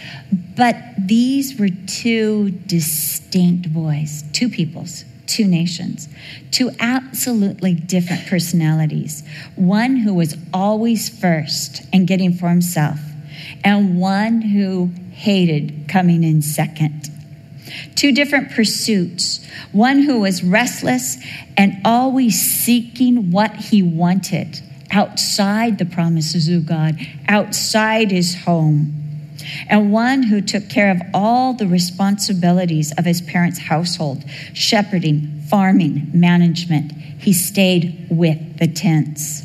But 0.56 0.76
these 0.98 1.58
were 1.58 1.68
two 1.86 2.50
distinct 2.50 3.72
boys, 3.72 4.24
two 4.32 4.48
peoples, 4.48 5.04
two 5.26 5.46
nations, 5.46 6.08
two 6.50 6.70
absolutely 6.80 7.74
different 7.74 8.26
personalities. 8.26 9.22
One 9.56 9.96
who 9.96 10.14
was 10.14 10.36
always 10.52 11.08
first 11.08 11.82
and 11.92 12.06
getting 12.06 12.32
for 12.32 12.48
himself, 12.48 12.98
and 13.62 13.98
one 13.98 14.40
who 14.40 14.90
hated 15.12 15.86
coming 15.88 16.24
in 16.24 16.42
second. 16.42 17.10
Two 17.94 18.12
different 18.12 18.52
pursuits. 18.52 19.44
One 19.72 20.02
who 20.02 20.20
was 20.20 20.42
restless 20.42 21.16
and 21.56 21.80
always 21.84 22.40
seeking 22.40 23.30
what 23.30 23.54
he 23.56 23.82
wanted 23.82 24.60
outside 24.90 25.78
the 25.78 25.84
promises 25.84 26.48
of 26.48 26.66
God, 26.66 26.98
outside 27.28 28.10
his 28.10 28.34
home. 28.44 29.00
And 29.68 29.92
one 29.92 30.22
who 30.22 30.40
took 30.40 30.68
care 30.68 30.90
of 30.90 31.00
all 31.12 31.52
the 31.54 31.66
responsibilities 31.66 32.92
of 32.96 33.04
his 33.04 33.20
parents' 33.20 33.58
household 33.58 34.24
shepherding, 34.52 35.42
farming, 35.48 36.10
management. 36.14 36.92
He 36.92 37.32
stayed 37.32 38.06
with 38.10 38.58
the 38.58 38.68
tents 38.68 39.44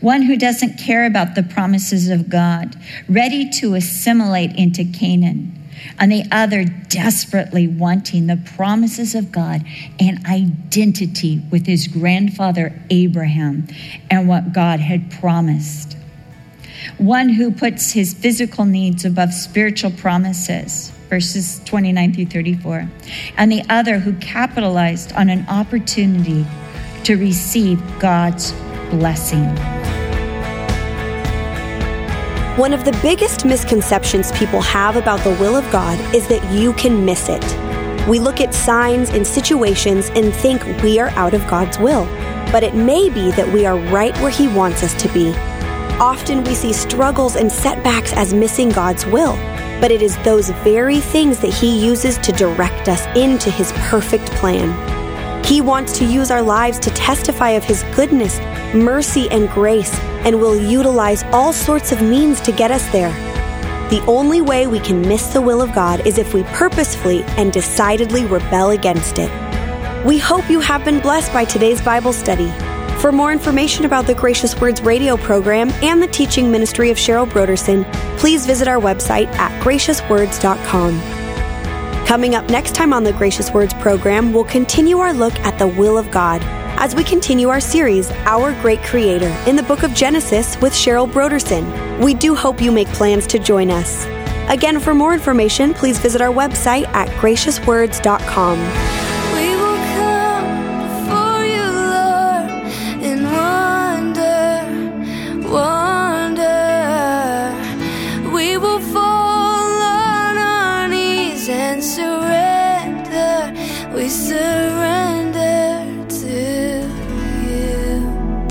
one 0.00 0.22
who 0.22 0.36
doesn't 0.36 0.78
care 0.78 1.04
about 1.06 1.34
the 1.34 1.42
promises 1.42 2.08
of 2.08 2.28
God, 2.28 2.76
ready 3.08 3.48
to 3.60 3.74
assimilate 3.74 4.54
into 4.56 4.84
Canaan, 4.84 5.58
and 5.98 6.10
the 6.10 6.24
other 6.30 6.64
desperately 6.64 7.66
wanting 7.66 8.26
the 8.26 8.40
promises 8.56 9.14
of 9.14 9.32
God 9.32 9.64
and 9.98 10.24
identity 10.26 11.42
with 11.50 11.66
his 11.66 11.86
grandfather 11.88 12.80
Abraham 12.90 13.66
and 14.10 14.28
what 14.28 14.52
God 14.52 14.80
had 14.80 15.10
promised. 15.10 15.96
One 16.98 17.30
who 17.30 17.50
puts 17.50 17.92
his 17.92 18.14
physical 18.14 18.64
needs 18.64 19.04
above 19.04 19.32
spiritual 19.32 19.90
promises, 19.90 20.90
verses 21.08 21.60
29 21.64 22.14
through 22.14 22.26
34, 22.26 22.88
and 23.36 23.50
the 23.50 23.62
other 23.68 23.98
who 23.98 24.12
capitalized 24.14 25.12
on 25.14 25.28
an 25.28 25.46
opportunity 25.48 26.46
to 27.04 27.16
receive 27.16 27.80
God's 27.98 28.52
blessing. 28.90 29.73
One 32.56 32.72
of 32.72 32.84
the 32.84 32.96
biggest 33.02 33.44
misconceptions 33.44 34.30
people 34.30 34.60
have 34.60 34.94
about 34.94 35.18
the 35.24 35.36
will 35.40 35.56
of 35.56 35.68
God 35.72 35.98
is 36.14 36.28
that 36.28 36.52
you 36.52 36.72
can 36.74 37.04
miss 37.04 37.28
it. 37.28 37.42
We 38.06 38.20
look 38.20 38.40
at 38.40 38.54
signs 38.54 39.10
and 39.10 39.26
situations 39.26 40.08
and 40.14 40.32
think 40.32 40.64
we 40.80 41.00
are 41.00 41.08
out 41.16 41.34
of 41.34 41.44
God's 41.48 41.80
will, 41.80 42.04
but 42.52 42.62
it 42.62 42.76
may 42.76 43.10
be 43.10 43.32
that 43.32 43.52
we 43.52 43.66
are 43.66 43.76
right 43.76 44.16
where 44.18 44.30
He 44.30 44.46
wants 44.46 44.84
us 44.84 44.94
to 45.02 45.08
be. 45.12 45.34
Often 45.98 46.44
we 46.44 46.54
see 46.54 46.72
struggles 46.72 47.34
and 47.34 47.50
setbacks 47.50 48.12
as 48.12 48.32
missing 48.32 48.68
God's 48.68 49.04
will, 49.04 49.34
but 49.80 49.90
it 49.90 50.00
is 50.00 50.16
those 50.18 50.50
very 50.62 51.00
things 51.00 51.40
that 51.40 51.52
He 51.52 51.84
uses 51.84 52.18
to 52.18 52.30
direct 52.30 52.88
us 52.88 53.04
into 53.16 53.50
His 53.50 53.72
perfect 53.72 54.26
plan. 54.26 54.93
He 55.44 55.60
wants 55.60 55.98
to 55.98 56.06
use 56.06 56.30
our 56.30 56.42
lives 56.42 56.78
to 56.80 56.90
testify 56.90 57.50
of 57.50 57.64
His 57.64 57.82
goodness, 57.94 58.38
mercy, 58.74 59.28
and 59.30 59.48
grace, 59.50 59.94
and 60.24 60.40
will 60.40 60.56
utilize 60.56 61.22
all 61.24 61.52
sorts 61.52 61.92
of 61.92 62.00
means 62.00 62.40
to 62.42 62.52
get 62.52 62.70
us 62.70 62.86
there. 62.92 63.12
The 63.90 64.02
only 64.06 64.40
way 64.40 64.66
we 64.66 64.80
can 64.80 65.02
miss 65.02 65.34
the 65.34 65.42
will 65.42 65.60
of 65.60 65.74
God 65.74 66.06
is 66.06 66.16
if 66.16 66.32
we 66.32 66.44
purposefully 66.44 67.22
and 67.36 67.52
decidedly 67.52 68.24
rebel 68.24 68.70
against 68.70 69.18
it. 69.18 69.30
We 70.04 70.18
hope 70.18 70.48
you 70.48 70.60
have 70.60 70.84
been 70.84 71.00
blessed 71.00 71.32
by 71.32 71.44
today's 71.44 71.82
Bible 71.82 72.14
study. 72.14 72.50
For 73.00 73.12
more 73.12 73.30
information 73.30 73.84
about 73.84 74.06
the 74.06 74.14
Gracious 74.14 74.58
Words 74.58 74.80
radio 74.80 75.18
program 75.18 75.70
and 75.82 76.02
the 76.02 76.06
teaching 76.06 76.50
ministry 76.50 76.90
of 76.90 76.96
Cheryl 76.96 77.28
Brodersen, 77.28 77.84
please 78.18 78.46
visit 78.46 78.66
our 78.66 78.80
website 78.80 79.26
at 79.36 79.62
graciouswords.com. 79.62 81.23
Coming 82.06 82.34
up 82.34 82.48
next 82.48 82.74
time 82.74 82.92
on 82.92 83.02
the 83.02 83.12
Gracious 83.12 83.50
Words 83.50 83.74
program, 83.74 84.32
we'll 84.32 84.44
continue 84.44 84.98
our 84.98 85.12
look 85.12 85.34
at 85.40 85.58
the 85.58 85.66
will 85.66 85.98
of 85.98 86.10
God 86.10 86.42
as 86.76 86.94
we 86.94 87.04
continue 87.04 87.48
our 87.48 87.60
series, 87.60 88.10
Our 88.26 88.52
Great 88.60 88.82
Creator, 88.82 89.28
in 89.46 89.56
the 89.56 89.62
book 89.62 89.84
of 89.84 89.94
Genesis 89.94 90.60
with 90.60 90.72
Cheryl 90.72 91.10
Brodersen. 91.10 92.04
We 92.04 92.14
do 92.14 92.34
hope 92.34 92.60
you 92.60 92.72
make 92.72 92.88
plans 92.88 93.26
to 93.28 93.38
join 93.38 93.70
us. 93.70 94.04
Again, 94.50 94.80
for 94.80 94.94
more 94.94 95.14
information, 95.14 95.72
please 95.72 95.98
visit 95.98 96.20
our 96.20 96.32
website 96.32 96.86
at 96.88 97.08
graciouswords.com. 97.20 99.03